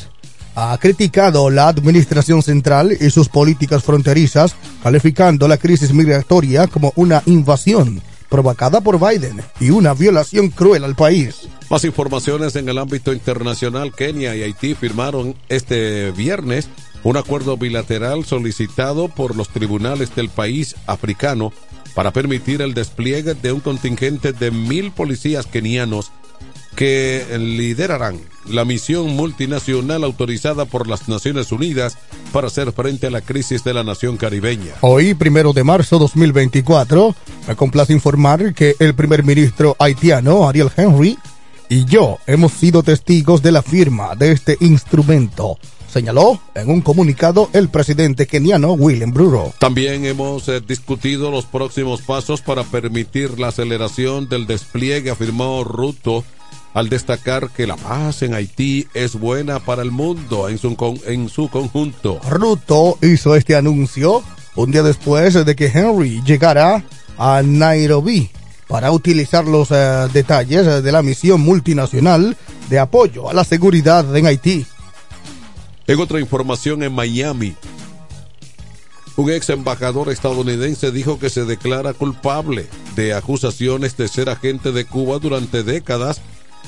ha 0.55 0.77
criticado 0.79 1.51
la 1.51 1.69
administración 1.69 2.43
central 2.43 2.97
y 2.99 3.11
sus 3.11 3.29
políticas 3.29 3.83
fronterizas, 3.85 4.57
calificando 4.83 5.49
la 5.49 5.59
crisis 5.59 5.93
migratoria 5.93 6.67
como 6.67 6.93
una 6.97 7.23
invasión 7.27 8.01
provocada 8.29 8.81
por 8.81 8.99
Biden 8.99 9.41
y 9.61 9.71
una 9.71 9.95
violación 9.95 10.51
cruel 10.51 10.85
al 10.85 10.95
país. 10.95 11.49
Más 11.71 11.85
informaciones 11.85 12.57
en 12.57 12.69
el 12.69 12.79
ámbito 12.79 13.13
internacional. 13.13 13.93
Kenia 13.93 14.37
y 14.37 14.43
Haití 14.43 14.75
firmaron 14.75 15.35
este 15.49 16.11
viernes 16.13 16.69
un 17.03 17.17
acuerdo 17.17 17.57
bilateral 17.57 18.25
solicitado 18.25 19.09
por 19.09 19.37
los 19.37 19.49
tribunales 19.49 20.15
del 20.15 20.29
país 20.29 20.75
africano 20.87 21.53
para 21.95 22.13
permitir 22.13 22.63
el 22.63 22.75
despliegue 22.75 23.35
de 23.35 23.53
un 23.53 23.61
contingente 23.61 24.33
de 24.33 24.51
mil 24.51 24.91
policías 24.93 25.47
kenianos 25.47 26.13
que 26.77 27.25
liderarán 27.39 28.21
la 28.47 28.65
misión 28.65 29.09
multinacional 29.17 30.05
autorizada 30.05 30.67
por 30.67 30.87
las 30.87 31.09
Naciones 31.09 31.51
Unidas 31.51 31.99
para 32.33 32.47
hacer 32.47 32.71
frente 32.73 33.09
a 33.09 33.11
la 33.11 33.23
crisis 33.23 33.65
de 33.65 33.75
la 33.75 33.83
nación 33.83 34.17
caribeña. 34.17 34.75
Hoy, 34.83 35.15
primero 35.15 35.53
de 35.53 35.65
marzo 35.65 35.99
2024, 35.99 37.15
me 37.49 37.57
complace 37.57 37.93
informar 37.93 38.55
que 38.55 38.77
el 38.79 38.95
primer 38.95 39.25
ministro 39.25 39.75
haitiano, 39.79 40.49
Ariel 40.49 40.71
Henry, 40.77 41.19
y 41.69 41.85
yo 41.87 42.19
hemos 42.27 42.53
sido 42.53 42.83
testigos 42.83 43.43
de 43.43 43.53
la 43.53 43.63
firma 43.63 44.15
de 44.15 44.33
este 44.33 44.57
instrumento 44.61 45.59
señaló 45.97 46.39
en 46.55 46.69
un 46.69 46.83
comunicado 46.83 47.49
el 47.55 47.71
presidente 47.71 48.27
keniano 48.27 48.73
William 48.73 49.13
Bruro. 49.13 49.55
También 49.59 50.05
hemos 50.05 50.47
eh, 50.49 50.61
discutido 50.61 51.31
los 51.31 51.47
próximos 51.47 52.03
pasos 52.03 52.43
para 52.43 52.65
permitir 52.65 53.41
la 53.41 53.49
aceleración 53.49 54.29
del 54.29 54.47
despliegue, 54.47 55.09
afirmó 55.09 55.65
Ruto, 55.65 56.23
al 56.77 56.91
destacar 56.91 57.49
que 57.49 57.67
la 57.67 57.75
paz 57.77 58.21
en 58.21 58.35
Haití 58.35 58.87
es 58.93 59.19
buena 59.19 59.61
para 59.61 59.81
el 59.81 59.91
mundo 59.91 60.51
en 60.51 60.59
su, 60.59 60.77
en 61.07 61.31
su 61.31 61.49
conjunto. 61.49 62.21
Ruto 62.29 62.99
hizo 63.01 63.35
este 63.35 63.57
anuncio 63.57 64.23
un 64.57 64.73
día 64.73 64.83
después 64.83 65.33
de 65.33 65.57
que 65.57 65.69
Henry 65.69 66.23
llegara 66.23 66.85
a 67.17 67.41
Nairobi 67.43 68.31
para 68.69 68.93
utilizar 68.93 69.47
los 69.47 69.71
eh, 69.71 70.09
detalles 70.13 70.83
de 70.83 70.93
la 70.93 71.01
misión 71.01 71.41
multinacional 71.41 72.37
de 72.69 72.79
apoyo 72.79 73.31
a 73.31 73.33
la 73.33 73.45
seguridad 73.45 74.15
en 74.15 74.27
Haití. 74.27 74.67
En 75.87 75.99
otra 75.99 76.21
información 76.21 76.83
en 76.83 76.93
Miami, 76.93 77.55
un 79.17 79.31
ex 79.31 79.49
embajador 79.49 80.11
estadounidense 80.11 80.93
dijo 80.93 81.19
que 81.19 81.31
se 81.31 81.47
declara 81.47 81.95
culpable 81.95 82.67
de 82.97 83.15
acusaciones 83.15 83.97
de 83.97 84.09
ser 84.09 84.29
agente 84.29 84.73
de 84.73 84.85
Cuba 84.85 85.19
durante 85.19 85.63
décadas, 85.63 86.21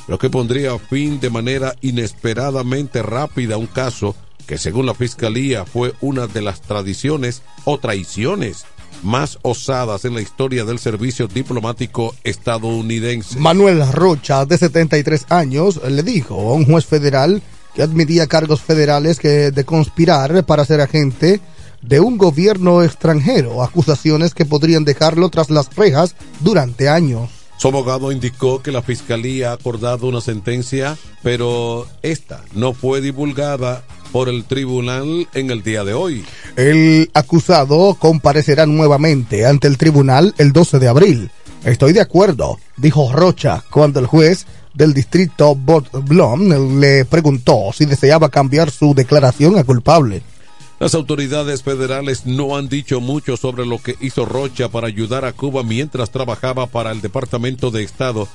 lo 0.07 0.19
que 0.19 0.31
pondría 0.31 0.79
fin 0.79 1.21
de 1.21 1.31
manera 1.31 1.75
inesperadamente 1.81 3.03
rápida 3.03 3.55
a 3.55 3.59
un 3.59 3.67
caso 3.67 4.15
que 4.47 4.59
según 4.59 4.87
la 4.87 4.95
fiscalía 4.95 5.65
fue 5.65 5.95
una 6.01 6.27
de 6.27 6.41
las 6.41 6.63
tradiciones 6.63 7.43
o 7.65 7.79
traiciones 7.79 8.65
más 9.03 9.39
osadas 9.43 10.05
en 10.05 10.15
la 10.15 10.21
historia 10.21 10.65
del 10.65 10.79
servicio 10.79 11.29
diplomático 11.29 12.15
estadounidense. 12.25 13.39
Manuel 13.39 13.93
Rocha, 13.93 14.45
de 14.45 14.59
73 14.59 15.27
años, 15.29 15.81
le 15.89 16.03
dijo 16.03 16.35
a 16.35 16.55
un 16.55 16.65
juez 16.65 16.87
federal 16.87 17.43
que 17.75 17.83
admitía 17.83 18.27
cargos 18.27 18.61
federales 18.61 19.19
que 19.19 19.51
de 19.51 19.65
conspirar 19.65 20.45
para 20.45 20.65
ser 20.65 20.81
agente 20.81 21.41
de 21.83 22.01
un 22.01 22.19
gobierno 22.19 22.83
extranjero, 22.83 23.63
acusaciones 23.63 24.35
que 24.35 24.45
podrían 24.45 24.85
dejarlo 24.85 25.29
tras 25.29 25.51
las 25.51 25.75
rejas 25.77 26.17
durante 26.41 26.89
años. 26.89 27.38
Su 27.59 27.69
abogado 27.69 28.13
indicó 28.13 28.63
que 28.63 28.71
la 28.71 28.83
fiscalía 28.83 29.51
ha 29.51 29.55
acordado 29.55 30.07
una 30.07 30.21
sentencia, 30.21 30.97
pero 31.25 31.89
esta 32.03 32.45
no 32.55 32.73
fue 32.73 33.01
divulgada 33.01 33.83
por 34.13 34.29
el 34.29 34.45
tribunal 34.45 35.27
en 35.35 35.51
el 35.51 35.65
día 35.65 35.83
de 35.83 35.93
hoy. 35.93 36.25
El 36.57 37.11
acusado 37.15 37.97
comparecerá 37.99 38.65
nuevamente 38.65 39.45
ante 39.45 39.67
el 39.67 39.77
tribunal 39.77 40.35
el 40.39 40.53
12 40.53 40.79
de 40.79 40.89
abril. 40.89 41.31
Estoy 41.65 41.93
de 41.93 42.01
acuerdo, 42.01 42.59
dijo 42.77 43.13
Rocha, 43.13 43.65
cuando 43.71 43.99
el 43.99 44.07
juez 44.07 44.47
del 44.73 44.95
distrito 44.95 45.57
Bot 45.57 45.91
Blom 46.05 46.79
le 46.79 47.05
preguntó 47.05 47.73
si 47.75 47.85
deseaba 47.85 48.29
cambiar 48.29 48.71
su 48.71 48.95
declaración 48.95 49.59
a 49.59 49.65
culpable. 49.65 50.23
Las 50.79 50.95
autoridades 50.95 51.65
federales 51.65 52.25
no 52.25 52.57
han 52.57 52.69
dicho 52.69 53.01
mucho 53.01 53.37
sobre 53.37 53.67
lo 53.67 53.79
que 53.83 53.97
hizo 54.01 54.25
Rocha 54.25 54.69
para 54.69 54.87
ayudar 54.87 55.25
a 55.25 55.33
Cuba 55.33 55.65
mientras 55.65 56.11
trabajaba 56.11 56.69
para 56.69 56.93
el 56.93 57.01
Departamento 57.01 57.73
de 57.73 57.83
Estado 57.83 58.29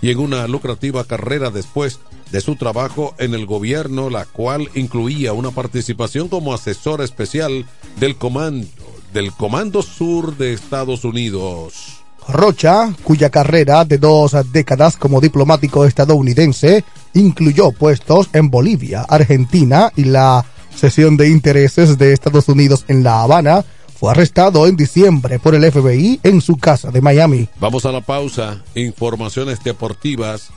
y 0.00 0.10
en 0.10 0.18
una 0.18 0.48
lucrativa 0.48 1.04
carrera 1.04 1.50
después 1.50 2.00
de 2.32 2.40
su 2.40 2.56
trabajo 2.56 3.14
en 3.18 3.34
el 3.34 3.44
gobierno, 3.44 4.08
la 4.08 4.24
cual 4.24 4.70
incluía 4.74 5.34
una 5.34 5.50
participación 5.50 6.28
como 6.28 6.54
asesor 6.54 7.02
especial 7.02 7.66
del 7.98 8.16
comando 8.16 8.66
del 9.12 9.32
Comando 9.32 9.82
Sur 9.82 10.36
de 10.36 10.52
Estados 10.52 11.04
Unidos. 11.04 12.00
Rocha, 12.28 12.94
cuya 13.02 13.28
carrera 13.28 13.84
de 13.84 13.98
dos 13.98 14.36
décadas 14.52 14.96
como 14.96 15.20
diplomático 15.20 15.84
estadounidense 15.84 16.84
incluyó 17.14 17.72
puestos 17.72 18.28
en 18.32 18.50
Bolivia, 18.50 19.02
Argentina 19.02 19.92
y 19.96 20.04
la 20.04 20.44
sesión 20.74 21.16
de 21.16 21.28
intereses 21.28 21.98
de 21.98 22.12
Estados 22.12 22.48
Unidos 22.48 22.84
en 22.88 23.02
La 23.02 23.22
Habana, 23.22 23.64
fue 24.00 24.10
arrestado 24.12 24.66
en 24.66 24.76
diciembre 24.76 25.38
por 25.38 25.54
el 25.54 25.70
FBI 25.70 26.20
en 26.22 26.40
su 26.40 26.56
casa 26.56 26.90
de 26.90 27.02
Miami. 27.02 27.48
Vamos 27.60 27.84
a 27.84 27.92
la 27.92 28.00
pausa. 28.00 28.62
Informaciones 28.74 29.62
deportivas 29.62 30.50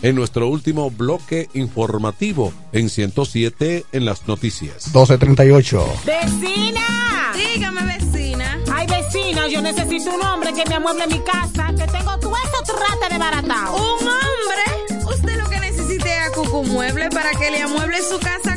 en 0.00 0.14
nuestro 0.14 0.48
último 0.48 0.90
bloque 0.90 1.48
informativo 1.54 2.54
en 2.72 2.88
107 2.88 3.84
en 3.92 4.04
las 4.04 4.26
noticias. 4.26 4.86
1238. 4.86 5.86
¡Vecina! 6.06 6.80
Dígame, 7.34 7.82
vecina. 7.98 8.58
Ay, 8.72 8.86
vecina, 8.86 9.46
yo 9.48 9.60
necesito 9.60 10.14
un 10.14 10.22
hombre 10.22 10.54
que 10.54 10.64
me 10.66 10.76
amueble 10.76 11.06
mi 11.06 11.20
casa, 11.20 11.74
que 11.76 11.86
tengo 11.86 12.18
todo 12.18 12.34
eso 12.34 12.74
trata 12.78 13.12
de 13.12 13.18
baratao. 13.18 13.76
¿Un 13.76 14.08
hombre? 14.08 15.04
Usted 15.04 15.36
lo 15.36 15.50
que 15.50 15.60
necesite 15.60 16.16
es 16.16 16.28
a 16.28 16.32
Cucumueble 16.32 17.10
para 17.10 17.32
que 17.32 17.50
le 17.50 17.60
amueble 17.60 17.98
su 18.02 18.18
casa 18.18 18.56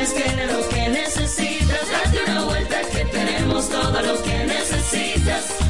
Cucú 0.00 0.06
Muebles 0.06 0.14
tiene 0.14 0.46
lo 0.46 0.68
que 0.68 0.88
necesitas. 0.88 1.90
Date 1.90 2.30
una 2.30 2.44
vuelta 2.44 2.80
que 2.90 3.04
tenemos 3.04 3.68
todo 3.68 4.00
lo 4.00 4.22
que 4.22 4.46
necesitas. 4.46 5.69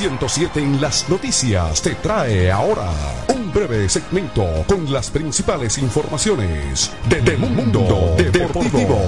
...107 0.00 0.56
en 0.56 0.80
las 0.80 1.10
noticias 1.10 1.82
te 1.82 1.94
trae 1.94 2.50
ahora 2.50 2.90
un 3.28 3.52
breve 3.52 3.86
segmento 3.86 4.64
con 4.66 4.90
las 4.90 5.10
principales 5.10 5.76
informaciones 5.76 6.90
de, 7.06 7.20
de 7.20 7.36
Mundo 7.36 8.14
Deportivo. 8.16 8.98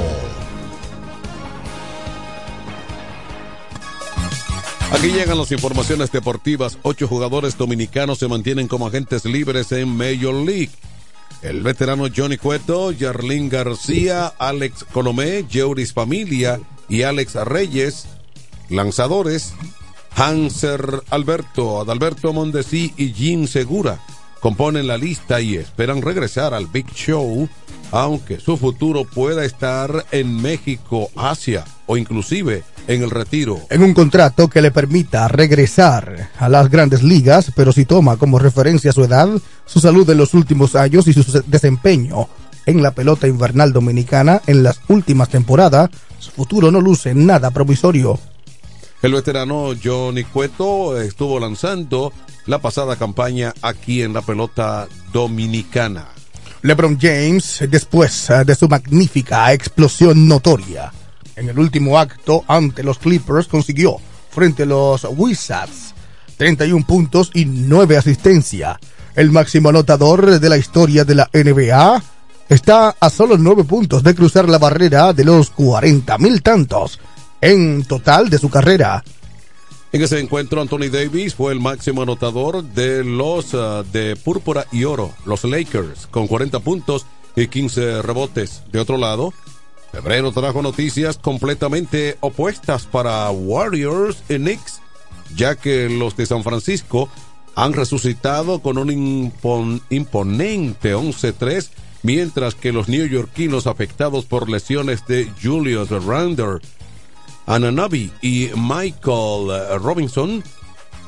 Aquí 4.90 5.12
llegan 5.12 5.38
las 5.38 5.50
informaciones 5.50 6.12
deportivas. 6.12 6.76
Ocho 6.82 7.08
jugadores 7.08 7.56
dominicanos 7.56 8.18
se 8.18 8.28
mantienen 8.28 8.68
como 8.68 8.86
agentes 8.86 9.24
libres 9.24 9.72
en 9.72 9.88
Major 9.88 10.34
League. 10.34 10.72
El 11.40 11.62
veterano 11.62 12.04
Johnny 12.14 12.36
Cueto, 12.36 12.92
Yarlín 12.92 13.48
García, 13.48 14.26
Alex 14.38 14.84
Colomé, 14.92 15.46
Jeuris 15.48 15.94
Familia 15.94 16.60
y 16.86 17.04
Alex 17.04 17.34
Reyes. 17.46 18.08
Lanzadores, 18.68 19.54
Hanser 20.16 21.02
Alberto, 21.10 21.80
Adalberto 21.80 22.32
Mondesi 22.32 22.92
y 22.96 23.12
Jim 23.12 23.46
Segura 23.46 24.00
componen 24.42 24.88
la 24.88 24.98
lista 24.98 25.40
y 25.40 25.56
esperan 25.56 26.02
regresar 26.02 26.52
al 26.52 26.66
Big 26.66 26.92
Show, 26.92 27.48
aunque 27.92 28.40
su 28.40 28.56
futuro 28.56 29.04
pueda 29.04 29.44
estar 29.44 30.04
en 30.10 30.42
México, 30.42 31.10
Asia 31.14 31.64
o 31.86 31.96
inclusive 31.96 32.64
en 32.88 33.04
el 33.04 33.10
retiro. 33.10 33.60
En 33.70 33.84
un 33.84 33.94
contrato 33.94 34.48
que 34.48 34.60
le 34.60 34.72
permita 34.72 35.28
regresar 35.28 36.30
a 36.36 36.48
las 36.48 36.68
grandes 36.68 37.04
ligas, 37.04 37.52
pero 37.54 37.72
si 37.72 37.84
toma 37.84 38.16
como 38.16 38.40
referencia 38.40 38.90
su 38.90 39.04
edad, 39.04 39.28
su 39.64 39.78
salud 39.78 40.10
en 40.10 40.18
los 40.18 40.34
últimos 40.34 40.74
años 40.74 41.06
y 41.06 41.12
su 41.12 41.42
desempeño 41.46 42.28
en 42.66 42.82
la 42.82 42.90
pelota 42.90 43.28
invernal 43.28 43.72
dominicana 43.72 44.42
en 44.48 44.64
las 44.64 44.80
últimas 44.88 45.28
temporadas, 45.28 45.90
su 46.18 46.32
futuro 46.32 46.72
no 46.72 46.80
luce 46.80 47.14
nada 47.14 47.52
provisorio. 47.52 48.18
El 49.02 49.14
veterano 49.14 49.72
Johnny 49.82 50.22
Cueto 50.22 51.00
estuvo 51.00 51.40
lanzando 51.40 52.12
la 52.46 52.60
pasada 52.60 52.94
campaña 52.94 53.52
aquí 53.60 54.00
en 54.00 54.12
la 54.12 54.22
pelota 54.22 54.86
dominicana. 55.12 56.06
LeBron 56.62 56.96
James, 57.00 57.64
después 57.68 58.30
eh, 58.30 58.44
de 58.44 58.54
su 58.54 58.68
magnífica 58.68 59.52
explosión 59.52 60.28
notoria 60.28 60.92
en 61.34 61.48
el 61.48 61.58
último 61.58 61.98
acto 61.98 62.44
ante 62.46 62.84
los 62.84 63.00
Clippers, 63.00 63.48
consiguió 63.48 63.96
frente 64.30 64.62
a 64.62 64.66
los 64.66 65.04
Wizards 65.16 65.94
31 66.36 66.86
puntos 66.86 67.32
y 67.34 67.44
9 67.44 67.96
asistencias. 67.96 68.76
El 69.16 69.32
máximo 69.32 69.70
anotador 69.70 70.38
de 70.38 70.48
la 70.48 70.56
historia 70.56 71.04
de 71.04 71.16
la 71.16 71.28
NBA 71.32 72.00
está 72.48 72.94
a 73.00 73.10
solo 73.10 73.36
9 73.36 73.64
puntos 73.64 74.04
de 74.04 74.14
cruzar 74.14 74.48
la 74.48 74.58
barrera 74.58 75.12
de 75.12 75.24
los 75.24 75.50
40 75.50 76.18
mil 76.18 76.40
tantos 76.40 77.00
en 77.42 77.84
total 77.84 78.30
de 78.30 78.38
su 78.38 78.48
carrera. 78.48 79.04
En 79.92 80.00
ese 80.00 80.18
encuentro, 80.18 80.62
Anthony 80.62 80.88
Davis 80.90 81.34
fue 81.34 81.52
el 81.52 81.60
máximo 81.60 82.00
anotador 82.00 82.64
de 82.64 83.04
los 83.04 83.52
uh, 83.52 83.84
de 83.92 84.16
púrpura 84.16 84.66
y 84.72 84.84
oro, 84.84 85.12
los 85.26 85.44
Lakers, 85.44 86.06
con 86.06 86.26
40 86.26 86.60
puntos 86.60 87.04
y 87.36 87.48
15 87.48 88.00
rebotes. 88.00 88.62
De 88.72 88.78
otro 88.78 88.96
lado, 88.96 89.34
febrero 89.90 90.32
trajo 90.32 90.62
noticias 90.62 91.18
completamente 91.18 92.16
opuestas 92.20 92.86
para 92.86 93.30
Warriors 93.30 94.22
y 94.30 94.36
Knicks, 94.36 94.80
ya 95.36 95.56
que 95.56 95.90
los 95.90 96.16
de 96.16 96.24
San 96.24 96.42
Francisco 96.42 97.10
han 97.54 97.74
resucitado 97.74 98.60
con 98.60 98.78
un 98.78 98.90
impon 98.90 99.82
imponente 99.90 100.94
11-3, 100.94 101.68
mientras 102.02 102.54
que 102.54 102.72
los 102.72 102.88
neoyorquinos 102.88 103.66
afectados 103.66 104.24
por 104.24 104.48
lesiones 104.48 105.06
de 105.06 105.30
Julius 105.42 105.90
Randle 105.90 106.60
Ananabi 107.52 108.10
y 108.22 108.50
Michael 108.56 109.78
Robinson 109.82 110.42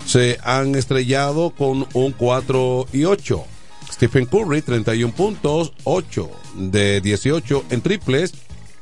se 0.05 0.38
han 0.45 0.74
estrellado 0.74 1.51
con 1.51 1.86
un 1.95 2.12
4 2.12 2.86
y 2.92 3.05
8. 3.05 3.45
Stephen 3.90 4.26
Curry, 4.26 4.61
31 4.61 5.14
puntos, 5.14 5.72
8 5.84 6.30
de 6.57 7.01
18 7.01 7.64
en 7.70 7.80
triples 7.80 8.34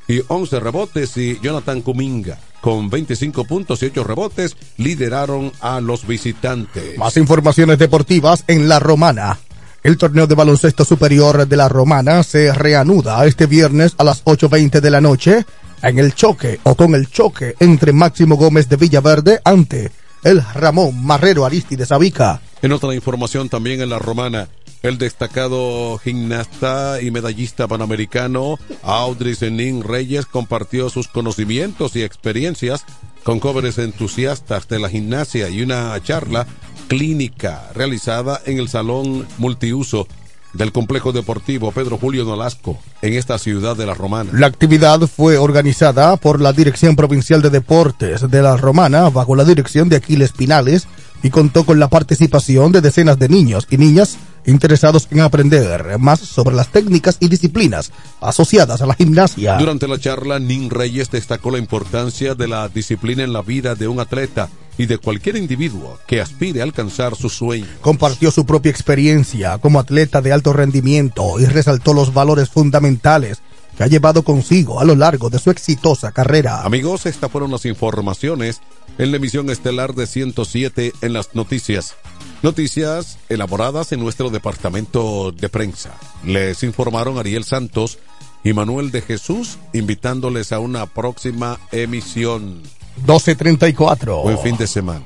y 0.07 0.21
11 0.27 0.59
rebotes. 0.59 1.15
Y 1.15 1.39
Jonathan 1.41 1.81
Kuminga, 1.81 2.37
con 2.59 2.89
25 2.89 3.45
puntos 3.45 3.81
y 3.81 3.85
8 3.85 4.03
rebotes, 4.03 4.57
lideraron 4.77 5.51
a 5.61 5.79
los 5.79 6.05
visitantes. 6.05 6.97
Más 6.97 7.15
informaciones 7.15 7.77
deportivas 7.77 8.43
en 8.47 8.67
La 8.67 8.79
Romana. 8.79 9.39
El 9.83 9.97
torneo 9.97 10.27
de 10.27 10.35
baloncesto 10.35 10.85
superior 10.85 11.45
de 11.47 11.57
La 11.57 11.69
Romana 11.69 12.23
se 12.23 12.53
reanuda 12.53 13.25
este 13.25 13.47
viernes 13.47 13.95
a 13.97 14.03
las 14.03 14.23
8.20 14.23 14.79
de 14.79 14.89
la 14.89 15.01
noche 15.01 15.45
en 15.83 15.99
el 15.99 16.15
choque 16.15 16.59
o 16.63 16.75
con 16.75 16.95
el 16.95 17.09
choque 17.09 17.55
entre 17.59 17.93
Máximo 17.93 18.35
Gómez 18.35 18.69
de 18.69 18.77
Villaverde 18.77 19.41
ante 19.43 19.91
el 20.23 20.41
Ramón 20.53 21.05
Marrero 21.05 21.45
Aristides 21.45 21.91
Avica. 21.91 22.41
En 22.61 22.71
otra 22.71 22.95
información 22.95 23.49
también 23.49 23.81
en 23.81 23.89
la 23.89 23.99
romana, 23.99 24.47
el 24.81 24.97
destacado 24.97 25.97
gimnasta 25.97 27.01
y 27.01 27.11
medallista 27.11 27.67
panamericano 27.67 28.57
Audrey 28.81 29.35
Zenin 29.35 29.83
Reyes 29.83 30.25
compartió 30.25 30.89
sus 30.89 31.07
conocimientos 31.07 31.95
y 31.95 32.03
experiencias 32.03 32.85
con 33.23 33.39
jóvenes 33.39 33.77
entusiastas 33.77 34.67
de 34.67 34.79
la 34.79 34.89
gimnasia 34.89 35.49
y 35.49 35.61
una 35.61 36.01
charla 36.01 36.47
clínica 36.87 37.69
realizada 37.73 38.41
en 38.45 38.59
el 38.59 38.69
Salón 38.69 39.27
Multiuso 39.37 40.07
del 40.53 40.71
complejo 40.71 41.11
deportivo 41.11 41.71
Pedro 41.71 41.97
Julio 41.97 42.23
Nolasco 42.23 42.79
en 43.01 43.13
esta 43.13 43.37
ciudad 43.37 43.75
de 43.75 43.85
la 43.85 43.93
Romana. 43.93 44.29
La 44.33 44.47
actividad 44.47 44.99
fue 45.01 45.37
organizada 45.37 46.17
por 46.17 46.39
la 46.39 46.53
Dirección 46.53 46.95
Provincial 46.95 47.41
de 47.41 47.49
Deportes 47.49 48.29
de 48.29 48.41
la 48.41 48.55
Romana 48.55 49.09
bajo 49.09 49.35
la 49.35 49.43
dirección 49.43 49.89
de 49.89 49.97
Aquiles 49.97 50.31
Pinales 50.31 50.87
y 51.23 51.29
contó 51.29 51.65
con 51.65 51.79
la 51.79 51.87
participación 51.87 52.71
de 52.71 52.81
decenas 52.81 53.17
de 53.17 53.29
niños 53.29 53.67
y 53.69 53.77
niñas 53.77 54.17
interesados 54.45 55.07
en 55.09 55.21
aprender 55.21 55.97
más 55.97 56.19
sobre 56.19 56.55
las 56.55 56.67
técnicas 56.67 57.17
y 57.21 57.29
disciplinas 57.29 57.91
asociadas 58.19 58.81
a 58.81 58.85
la 58.85 58.93
gimnasia. 58.93 59.57
Durante 59.57 59.87
la 59.87 59.97
charla, 59.97 60.39
Nin 60.39 60.69
Reyes 60.69 61.09
destacó 61.09 61.49
la 61.51 61.59
importancia 61.59 62.35
de 62.35 62.47
la 62.47 62.67
disciplina 62.67 63.23
en 63.23 63.31
la 63.31 63.41
vida 63.41 63.75
de 63.75 63.87
un 63.87 64.01
atleta 64.01 64.49
y 64.77 64.85
de 64.85 64.97
cualquier 64.97 65.35
individuo 65.35 65.99
que 66.07 66.21
aspire 66.21 66.61
a 66.61 66.63
alcanzar 66.63 67.15
su 67.15 67.29
sueño. 67.29 67.67
Compartió 67.81 68.31
su 68.31 68.45
propia 68.45 68.71
experiencia 68.71 69.57
como 69.57 69.79
atleta 69.79 70.21
de 70.21 70.33
alto 70.33 70.53
rendimiento 70.53 71.39
y 71.39 71.45
resaltó 71.45 71.93
los 71.93 72.13
valores 72.13 72.49
fundamentales 72.49 73.41
que 73.77 73.83
ha 73.83 73.87
llevado 73.87 74.23
consigo 74.23 74.79
a 74.79 74.85
lo 74.85 74.95
largo 74.95 75.29
de 75.29 75.39
su 75.39 75.49
exitosa 75.49 76.11
carrera. 76.11 76.61
Amigos, 76.61 77.05
estas 77.05 77.31
fueron 77.31 77.51
las 77.51 77.65
informaciones 77.65 78.61
en 78.97 79.11
la 79.11 79.17
emisión 79.17 79.49
estelar 79.49 79.95
de 79.95 80.05
107 80.05 80.93
en 81.01 81.13
las 81.13 81.33
noticias. 81.33 81.95
Noticias 82.43 83.17
elaboradas 83.29 83.91
en 83.91 83.99
nuestro 83.99 84.29
departamento 84.29 85.31
de 85.31 85.49
prensa. 85.49 85.91
Les 86.23 86.63
informaron 86.63 87.17
Ariel 87.17 87.45
Santos 87.45 87.99
y 88.43 88.53
Manuel 88.53 88.91
de 88.91 89.01
Jesús, 89.01 89.57
invitándoles 89.71 90.51
a 90.51 90.59
una 90.59 90.85
próxima 90.85 91.59
emisión. 91.71 92.61
1234. 92.97 94.23
Buen 94.23 94.37
fin 94.39 94.57
de 94.57 94.67
semana. 94.67 95.05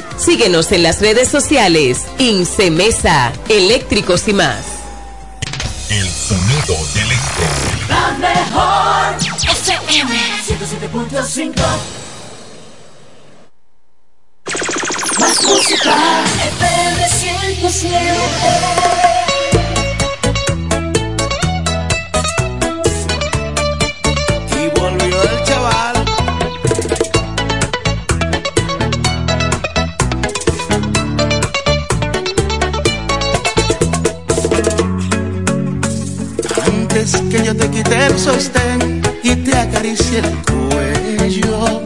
Síguenos 0.23 0.71
en 0.71 0.83
las 0.83 1.01
redes 1.01 1.29
sociales. 1.29 2.05
Incemesa, 2.19 3.33
eléctricos 3.49 4.27
y 4.27 4.33
más. 4.33 4.59
El 5.89 6.07
sonido 6.07 6.77
del 6.93 7.11
este. 7.11 7.43
La 7.89 8.11
mejor 8.19 9.15
FM 9.17 10.19
107.5 10.45 11.53
Más 15.19 15.43
música 15.43 16.23
FM 16.59 17.09
107 17.09 18.80
el 38.11 38.19
sostén 38.19 39.01
y 39.23 39.35
te 39.35 39.55
acaricie 39.55 40.19
el 40.19 40.29
cuello, 40.51 41.81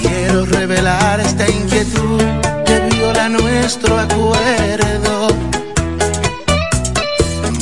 quiero 0.00 0.44
revelar 0.46 1.20
esta 1.20 1.48
inquietud 1.48 2.20
que 2.66 2.80
viola 2.90 3.28
nuestro 3.28 3.98
acuerdo. 3.98 5.28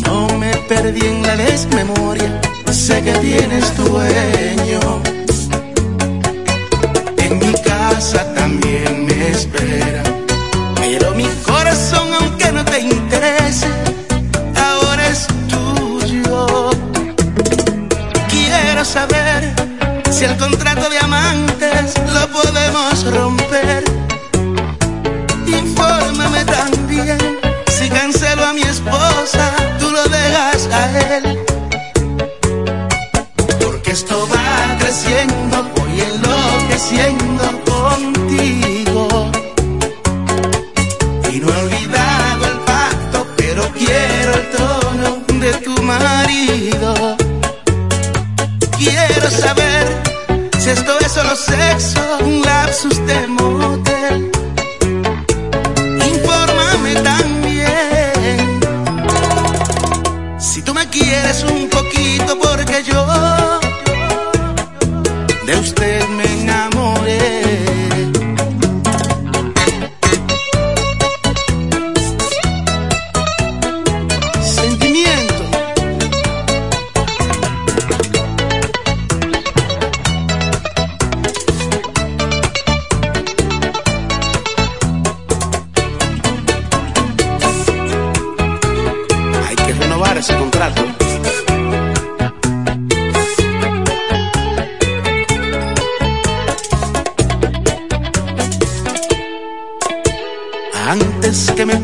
No 0.04 0.38
me 0.38 0.56
perdí 0.68 1.06
en 1.06 1.22
la 1.22 1.36
desmemoria, 1.36 2.40
sé 2.70 3.02
que 3.02 3.12
tienes 3.12 3.76
dueño. 3.76 5.15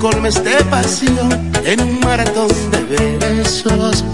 colme 0.02 0.30
este 0.30 0.60
vacío 0.64 1.28
en 1.64 1.80
un 1.80 2.00
maratón 2.00 2.48
de 2.72 3.16
besos. 3.18 4.04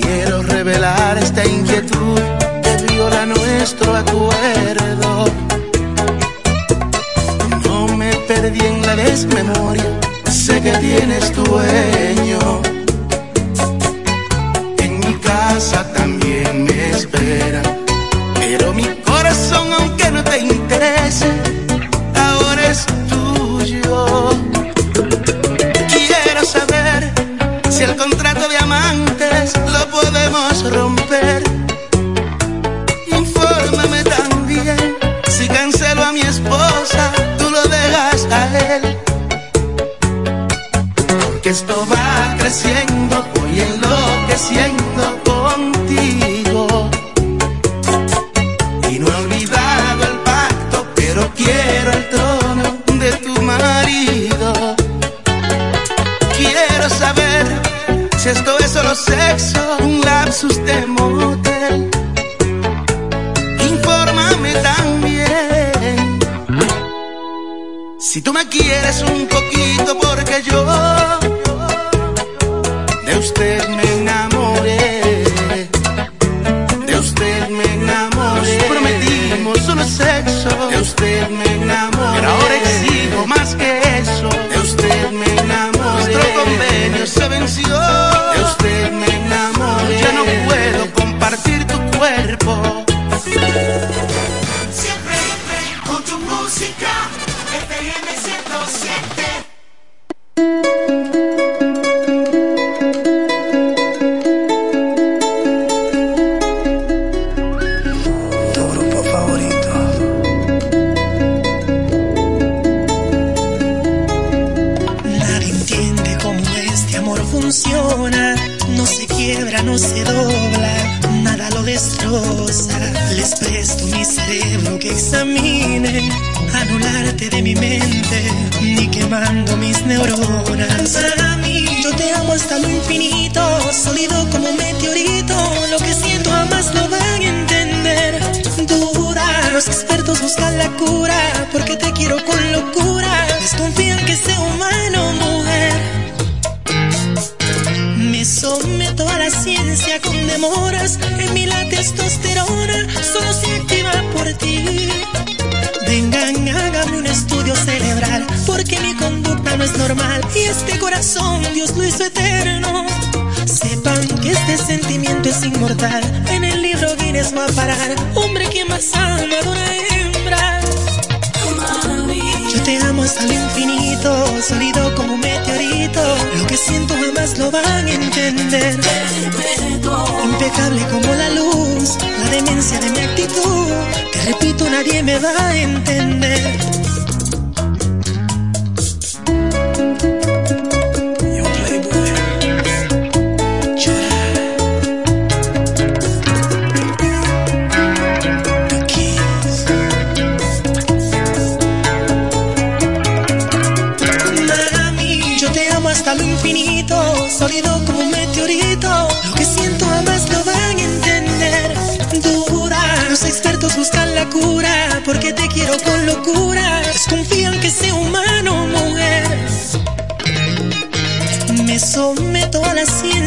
Quiero 0.00 0.42
revelar 0.44 1.18
esta 1.18 1.44
inquietud 1.44 2.20
que 2.62 2.92
viola 2.92 3.26
nuestro 3.26 3.96
acuerdo. 3.96 5.24
No 7.64 7.88
me 7.96 8.14
perdí 8.28 8.64
en 8.64 8.82
la 8.82 8.94
desmemoria, 8.94 9.90
sé 10.30 10.62
que 10.62 10.70
tienes 10.78 11.34
dueño. 11.34 12.62
En 14.78 15.00
mi 15.00 15.14
casa 15.14 15.84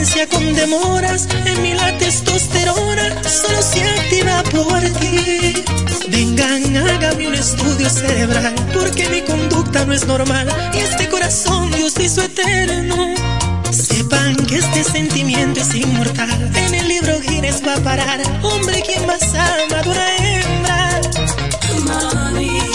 ciencia 0.10 0.28
con 0.28 0.54
demoras. 0.54 1.28
En 1.46 1.62
mí 1.62 1.74
la 1.74 1.98
testosterona 1.98 3.24
solo 3.24 3.62
se 3.62 3.84
activa 3.84 4.44
por 4.52 4.80
ti. 5.00 5.64
Vengan, 6.10 6.78
hágame 6.78 7.28
un 7.28 7.36
estudio 7.36 7.90
cerebral, 7.90 8.56
porque 8.74 9.08
mi 9.10 9.22
conducta 9.22 9.86
no 9.86 9.94
es 9.94 10.06
normal. 10.06 10.48
Y 10.74 10.78
este 10.80 11.08
corazón 11.10 11.72
Dios 11.72 11.94
hizo 12.00 12.22
eterno. 12.24 13.14
Sepan 13.72 14.36
que 14.48 14.58
este 14.58 14.84
sentimiento 14.84 15.62
es 15.62 15.76
inmortal. 15.76 16.52
En 16.56 16.74
el 16.74 16.88
libro 16.88 17.20
Guinness 17.20 17.62
va 17.66 17.76
a 17.76 17.80
parar. 17.80 18.20
Hombre, 18.42 18.82
quien 18.82 19.06
más 19.06 19.24
ama 19.34 19.82
de 19.84 19.90
una 19.90 20.18
hembra. 20.18 21.02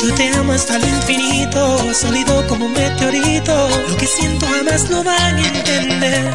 Yo 0.02 0.14
te 0.14 0.28
amo 0.28 0.52
hasta 0.52 0.78
lo 0.78 0.86
infinito, 0.86 1.94
sólido 1.94 2.46
como 2.46 2.66
un 2.66 2.72
meteorito. 2.72 3.68
Lo 3.88 3.96
que 3.96 4.06
siento 4.06 4.46
jamás 4.46 4.90
lo 4.90 5.02
van 5.02 5.36
a 5.36 5.46
entender. 5.48 6.34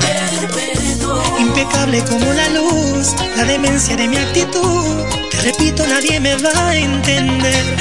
Impecable 1.39 2.03
como 2.05 2.33
la 2.33 2.49
luz, 2.49 3.15
la 3.37 3.43
demencia 3.43 3.95
de 3.95 4.07
mi 4.07 4.17
actitud. 4.17 5.03
Te 5.31 5.41
repito, 5.41 5.85
nadie 5.87 6.19
me 6.19 6.35
va 6.35 6.69
a 6.69 6.75
entender. 6.75 7.79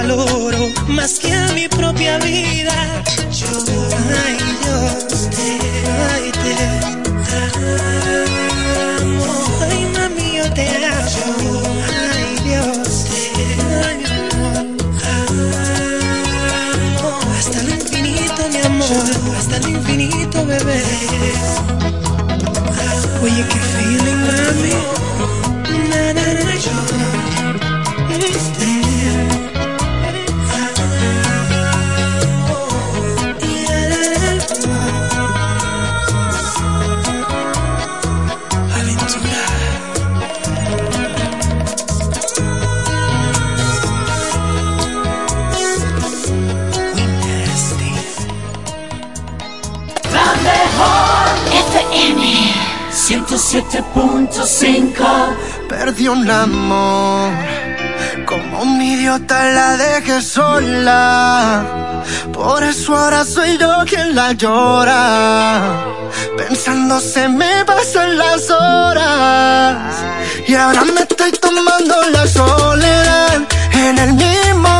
Añoro 0.00 0.39
107.5 53.30 55.06
Perdí 55.68 56.08
un 56.08 56.28
amor, 56.28 57.30
como 58.26 58.62
un 58.62 58.82
idiota 58.82 59.52
la 59.52 59.76
dejé 59.76 60.20
sola. 60.20 61.64
Por 62.32 62.64
eso 62.64 62.96
ahora 62.96 63.24
soy 63.24 63.56
yo 63.56 63.84
quien 63.86 64.16
la 64.16 64.32
llora. 64.32 65.84
Pensando 66.36 66.98
se 66.98 67.28
me 67.28 67.64
pasan 67.64 68.18
las 68.18 68.50
horas. 68.50 69.94
Y 70.48 70.56
ahora 70.56 70.84
me 70.84 71.02
estoy 71.02 71.30
tomando 71.30 72.02
la 72.10 72.26
soledad. 72.26 73.42
En 73.74 73.96
el 73.96 74.14
mismo 74.14 74.79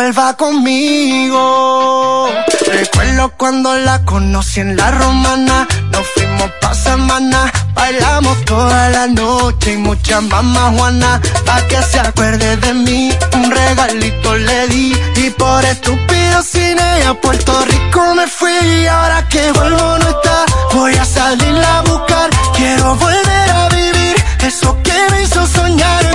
vuelva 0.00 0.34
conmigo. 0.34 2.30
Recuerdo 2.72 3.32
cuando 3.36 3.76
la 3.76 4.02
conocí 4.06 4.60
en 4.60 4.74
la 4.74 4.90
romana. 4.92 5.68
Nos 5.92 6.06
fuimos 6.14 6.50
pa' 6.60 6.74
semana. 6.74 7.52
Bailamos 7.74 8.42
toda 8.46 8.88
la 8.88 9.06
noche 9.08 9.74
y 9.74 9.76
mucha 9.76 10.22
mamá 10.22 10.72
Juana. 10.74 11.20
Pa' 11.44 11.60
que 11.68 11.82
se 11.82 12.00
acuerde 12.00 12.56
de 12.56 12.72
mí. 12.72 13.12
Un 13.34 13.50
regalito 13.50 14.36
le 14.36 14.68
di. 14.68 14.96
Y 15.16 15.30
por 15.40 15.62
estúpido 15.66 16.36
ella 16.54 17.10
a 17.10 17.14
Puerto 17.14 17.52
Rico 17.66 18.14
me 18.14 18.26
fui. 18.26 18.52
Y 18.52 18.86
ahora 18.86 19.28
que 19.28 19.52
vuelvo 19.52 19.98
no 19.98 20.08
está. 20.14 20.38
Voy 20.72 20.94
a 20.94 21.04
salirla 21.04 21.78
a 21.78 21.82
buscar. 21.82 22.30
Quiero 22.56 22.94
volver 22.96 23.50
a 23.50 23.68
vivir. 23.68 24.16
Eso 24.46 24.78
que 24.82 24.96
me 25.10 25.22
hizo 25.24 25.46
soñar 25.46 26.09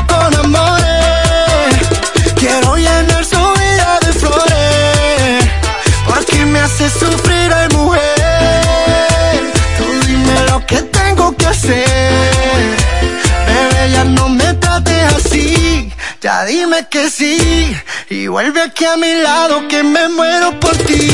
dime 16.56 16.88
que 16.90 17.10
sí. 17.10 17.76
Y 18.10 18.28
vuelve 18.28 18.62
aquí 18.62 18.86
a 18.86 18.96
mi 18.98 19.14
lado 19.16 19.68
que 19.68 19.84
me 19.84 20.08
muero 20.10 20.58
por 20.60 20.76
ti. 20.78 21.12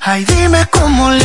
Ay, 0.00 0.24
dime 0.24 0.66
cómo 0.70 1.10
le 1.10 1.24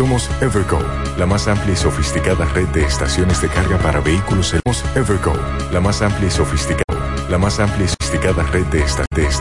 Somos 0.00 0.30
Evergo, 0.40 0.78
la 1.18 1.26
más 1.26 1.46
amplia 1.46 1.74
y 1.74 1.76
sofisticada 1.76 2.46
red 2.54 2.66
de 2.68 2.84
estaciones 2.84 3.42
de 3.42 3.48
carga 3.48 3.76
para 3.76 4.00
vehículos. 4.00 4.46
Somos 4.64 4.82
Evergo, 4.96 5.34
la 5.74 5.80
más 5.82 6.00
amplia 6.00 6.28
y 6.28 6.30
sofisticada, 6.30 7.28
la 7.28 7.36
más 7.36 7.60
amplia 7.60 7.84
y 7.84 7.88
sofisticada 7.88 8.42
red 8.44 8.64
de 8.68 8.80
estaciones 8.80 9.36